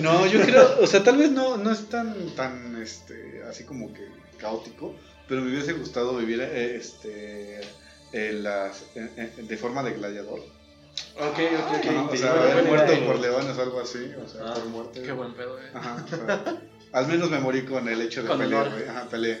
[0.00, 3.92] No, yo creo, o sea, tal vez no, no es tan, tan, este, así como
[3.92, 4.06] que
[4.38, 4.94] caótico,
[5.30, 7.60] pero me hubiese gustado vivir, eh, este,
[8.12, 10.40] en las, en- en- de forma de gladiador.
[11.16, 11.86] Ok, ok, ok.
[11.86, 15.02] Ajá, o sea, haber muerto por leones o algo así, o sea, Ah, por muerte.
[15.02, 15.70] Qué buen pedo, eh.
[15.72, 16.60] Ajá, o sea,
[16.92, 18.88] al menos me morí con el hecho de Con pelear, güey.
[18.88, 19.40] Ajá, peleé.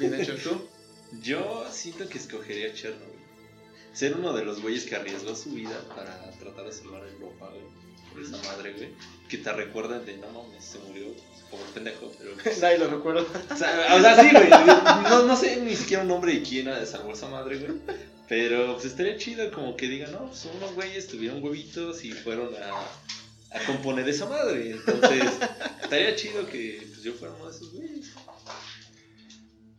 [0.00, 0.66] Bien hecho, ¿tú?
[1.22, 3.18] Yo siento que escogería Chernobyl.
[3.92, 7.48] Ser uno de los güeyes que arriesgó su vida para tratar de salvar a Europa,
[7.50, 7.62] güey.
[8.18, 8.90] Por esa madre, güey.
[9.28, 11.06] Que te recuerdan de, no mames, se murió
[11.50, 12.12] como pendejo.
[12.18, 13.22] Pero, pues, Nadie lo recuerda.
[13.22, 14.48] o, sea, o sea, sí, güey.
[14.48, 17.78] No, no sé ni siquiera un nombre de quién salvó esa madre, güey.
[18.28, 22.50] Pero pues estaría chido como que digan, no, pues unos güeyes tuvieron huevitos y fueron
[22.56, 24.72] a, a componer esa madre.
[24.72, 25.32] Entonces,
[25.82, 28.12] estaría chido que pues, yo fuera uno de esos güeyes.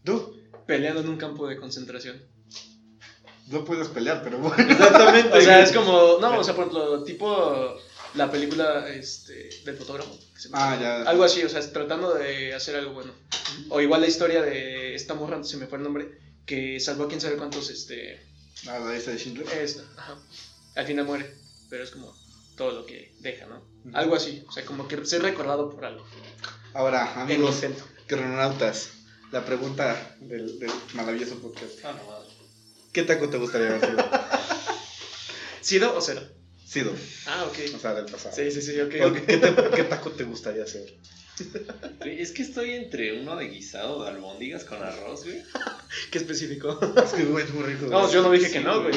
[0.03, 2.21] Tú Peleando en un campo de concentración.
[3.47, 4.71] no puedes pelear, pero bueno.
[4.71, 5.35] Exactamente.
[5.35, 7.75] O sea, es como, no, o sea, por ejemplo, tipo
[8.15, 10.17] la película este, del fotógrafo.
[10.33, 11.01] que se me Ah, ya.
[11.09, 13.13] Algo así, o sea, tratando de hacer algo bueno.
[13.69, 17.07] O igual la historia de esta morra, se me fue el nombre, que salvó a
[17.07, 18.25] quién sabe cuántos, este,
[18.67, 19.47] Ah, la lista de Schindler.
[19.57, 20.17] esta, ajá.
[20.75, 21.33] Al final muere,
[21.69, 22.13] pero es como
[22.57, 23.63] todo lo que deja, ¿no?
[23.93, 26.05] Algo así, o sea, como que ser recordado por algo.
[26.73, 27.61] Ahora, amigos,
[28.07, 28.89] crononautas,
[29.31, 31.73] la pregunta del, del maravilloso podcast.
[31.83, 32.01] Ah, no.
[32.91, 34.09] ¿Qué taco te gustaría haber sido?
[35.61, 36.21] ¿Sido o cero?
[36.69, 36.91] Sido,
[37.25, 37.57] Ah, ok.
[37.75, 38.35] o sea, del pasado.
[38.35, 38.93] Sí, sí, sí, ok.
[39.01, 39.25] ¿O ok.
[39.25, 40.93] ¿Qué, te- qué taco te gustaría hacer?
[42.05, 45.41] Es que estoy entre uno de guisado de albóndigas con arroz, güey.
[46.11, 46.77] Qué específico.
[47.03, 47.85] Es que, güey, es muy rico.
[47.87, 48.13] No, güey.
[48.13, 48.93] yo no dije Sí, que no, güey.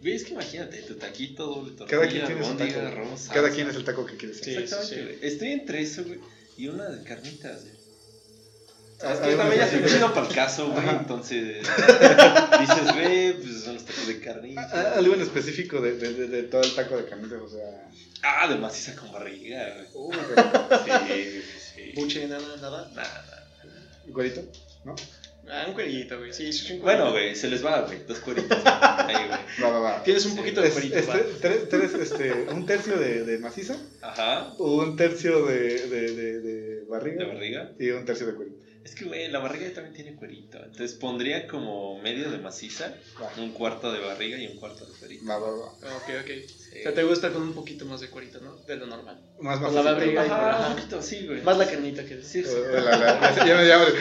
[0.00, 2.80] Güey, es que imagínate, tu taquito doble tortilla, Cada quien tiene su taco.
[2.80, 3.50] arroz, Cada salsa.
[3.54, 4.44] quien es el taco que quiere ser.
[4.44, 4.54] Sí.
[4.56, 5.18] Exactamente, güey.
[5.32, 6.18] Estoy entre eso, güey,
[6.56, 7.74] y una de carnitas, güey.
[9.04, 9.88] Ah, Es que también ya estoy específico.
[9.88, 10.96] chido para el caso, güey, Ajá.
[11.00, 11.58] entonces
[12.60, 14.92] dices, güey, pues son los tacos de Ah, carnita.
[14.96, 17.88] Algo en específico de, de, de, de todo el taco de carnitas, o sea.
[18.22, 20.18] Ah, de maciza con barriga, güey.
[20.18, 20.68] Rico.
[21.08, 21.42] Sí,
[21.74, 21.92] sí.
[21.96, 22.88] Buche, nada, nada.
[22.94, 23.48] Nada, nada.
[24.06, 24.42] ¿Güerito?
[24.84, 24.94] ¿No?
[25.50, 26.32] Ah, un cuerillito, güey.
[26.32, 28.56] Sí, sí, un Bueno, güey, se les va, güey, dos cueritos.
[28.64, 29.40] Ahí, güey.
[29.62, 30.02] Va, va, va.
[30.04, 30.38] Tienes un Sí.
[30.38, 31.14] poquito de cuerito, es va.
[31.14, 36.40] tre- tre- tres, este, un tercio de, de maciza, Ajá, un tercio de, de, de,
[36.40, 37.72] de barriga, de barriga.
[37.78, 38.56] y un tercio de cuerito.
[38.84, 40.58] Es que, güey, la barriga también tiene cuerito.
[40.58, 42.92] Entonces pondría como medio de maciza,
[43.38, 45.24] un cuarto de barriga y un cuarto de cuerito.
[45.26, 45.50] va, va.
[45.50, 45.66] va.
[45.96, 46.30] Ok, ok.
[46.48, 46.78] Sí.
[46.80, 48.56] O sea, te gusta con un poquito más de cuerito, ¿no?
[48.66, 49.20] De lo normal.
[49.40, 51.42] Más Con la barriga Ajá, un poquito así, güey.
[51.42, 52.50] Más la carnita que Sí, sí.
[52.72, 53.84] La- la- ya, me llamo.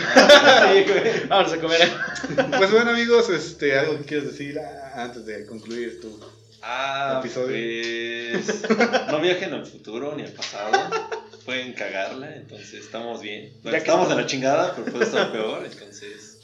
[0.74, 1.28] Sí, güey.
[1.28, 1.90] Vamos a comer.
[2.58, 6.20] Pues bueno amigos, este, algo que quieres decir ah, antes de concluir tu
[6.64, 7.48] Ah, Episodio.
[8.36, 8.64] pues.
[9.08, 10.72] No viajen al futuro ni al pasado.
[11.46, 13.52] Pueden cagarla, entonces estamos bien.
[13.64, 16.38] Bueno, Ya que estamos en la chingada, pero puede estar peor, entonces.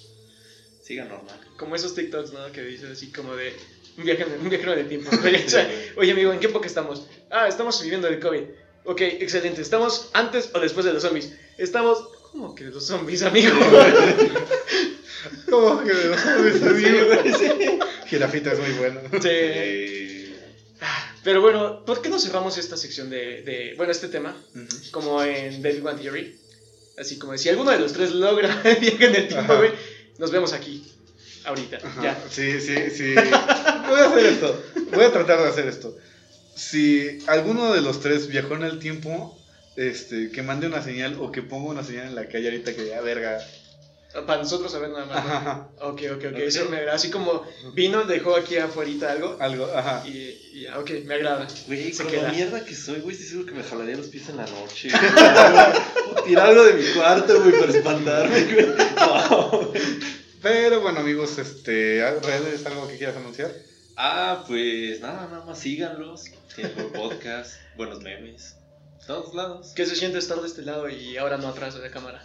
[0.82, 1.40] Sigan normal.
[1.58, 2.52] Como esos TikToks, ¿no?
[2.52, 3.54] Que dices así como de
[3.98, 5.10] un viaje, un viajero de tiempo.
[5.16, 7.06] O sea, Oye, amigo, ¿en qué época estamos?
[7.30, 8.42] Ah, estamos viviendo el COVID.
[8.86, 9.62] Ok, excelente.
[9.62, 11.34] ¿Estamos antes o después de los zombies?
[11.58, 12.08] Estamos...
[12.32, 13.54] ¿Cómo que de los zombies, amigo?
[15.50, 17.06] ¿Cómo que de los zombies, Sí, amigo?
[17.08, 17.80] güey, sí.
[18.08, 19.02] Jirafita es muy bueno.
[19.22, 20.17] Sí.
[21.28, 24.34] Pero bueno, ¿por qué no cerramos esta sección de, de bueno, este tema?
[24.56, 24.66] Ujú.
[24.92, 26.40] Como en David One Theory.
[26.98, 29.72] Así como si alguno de los tres logra viaje en el tiempo, güey,
[30.20, 30.86] nos vemos aquí.
[31.44, 31.80] Ahorita.
[31.84, 32.24] Ajá, Ya.
[32.32, 33.14] Sí, sí, sí.
[33.90, 34.64] Voy a hacer esto.
[34.94, 35.98] Voy a tratar de hacer esto.
[36.56, 39.38] Si alguno de los tres viajó en el tiempo,
[39.76, 42.84] este, que mande una señal o que ponga una señal en la calle ahorita que
[42.84, 43.46] diga, verga.
[44.26, 45.24] Para nosotros saber nada más.
[45.26, 45.32] ¿no?
[45.32, 46.26] Ajá, Ok, ok, ok.
[46.34, 46.38] Ok.
[46.40, 46.96] Eso me agrada.
[46.96, 47.44] Así como
[47.74, 49.38] vino, dejó aquí afuera algo.
[49.40, 50.04] algo, ajá.
[50.08, 50.12] Y,
[50.54, 51.48] y ok, me agrada.
[51.68, 52.24] Güey, Se con queda.
[52.24, 54.90] la mierda que soy, güey, estoy seguro que me jalaría los pies en la noche.
[54.90, 56.24] güey.
[56.26, 58.68] Tirar algo de mi cuarto, güey, para espantarme, güey.
[58.96, 59.82] No, güey.
[60.42, 63.52] Pero bueno, amigos, este, redes, algo que quieras anunciar.
[63.98, 66.26] Ah, pues nada, nada más síganlos.
[66.56, 68.56] Tienen buen podcast, buenos memes.
[69.06, 69.74] Todos lados.
[69.76, 72.24] ¿Qué se siente estar de este lado y ahora no atrás de la cámara?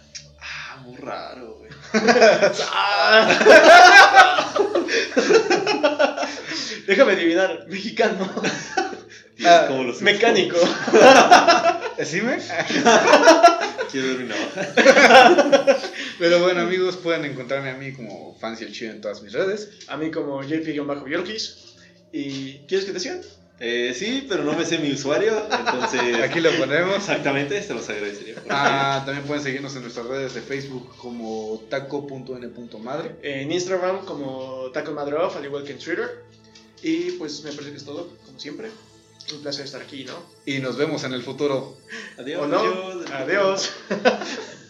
[0.75, 1.71] Ah, muy raro, güey.
[6.87, 8.29] Déjame adivinar, mexicano,
[9.45, 10.57] Ah, como los mecánico.
[11.97, 12.37] ¿Decime?
[13.91, 15.77] Quiero ver mi navaja.
[16.17, 19.69] Pero bueno, amigos, pueden encontrarme a mí como Fancy el Chido en todas mis redes.
[19.87, 21.57] A mí como JP-Yorkis.
[22.11, 23.21] ¿Y quieres que te sigan?
[23.65, 26.21] Eh, sí, pero no me sé mi usuario, entonces.
[26.21, 26.97] Aquí lo ponemos.
[26.97, 28.35] Exactamente, se los agradecería.
[28.49, 33.15] Ah, también pueden seguirnos en nuestras redes de Facebook como taco.n.madre.
[33.21, 36.25] En Instagram como Taco Madre Off, al igual que en Twitter.
[36.81, 38.69] Y pues me parece que es todo, como siempre.
[39.33, 40.15] Un placer estar aquí, ¿no?
[40.45, 41.77] Y nos vemos en el futuro.
[42.17, 42.41] Adiós.
[42.41, 42.59] ¿O no?
[42.59, 43.11] adiós.
[43.13, 43.71] Adiós.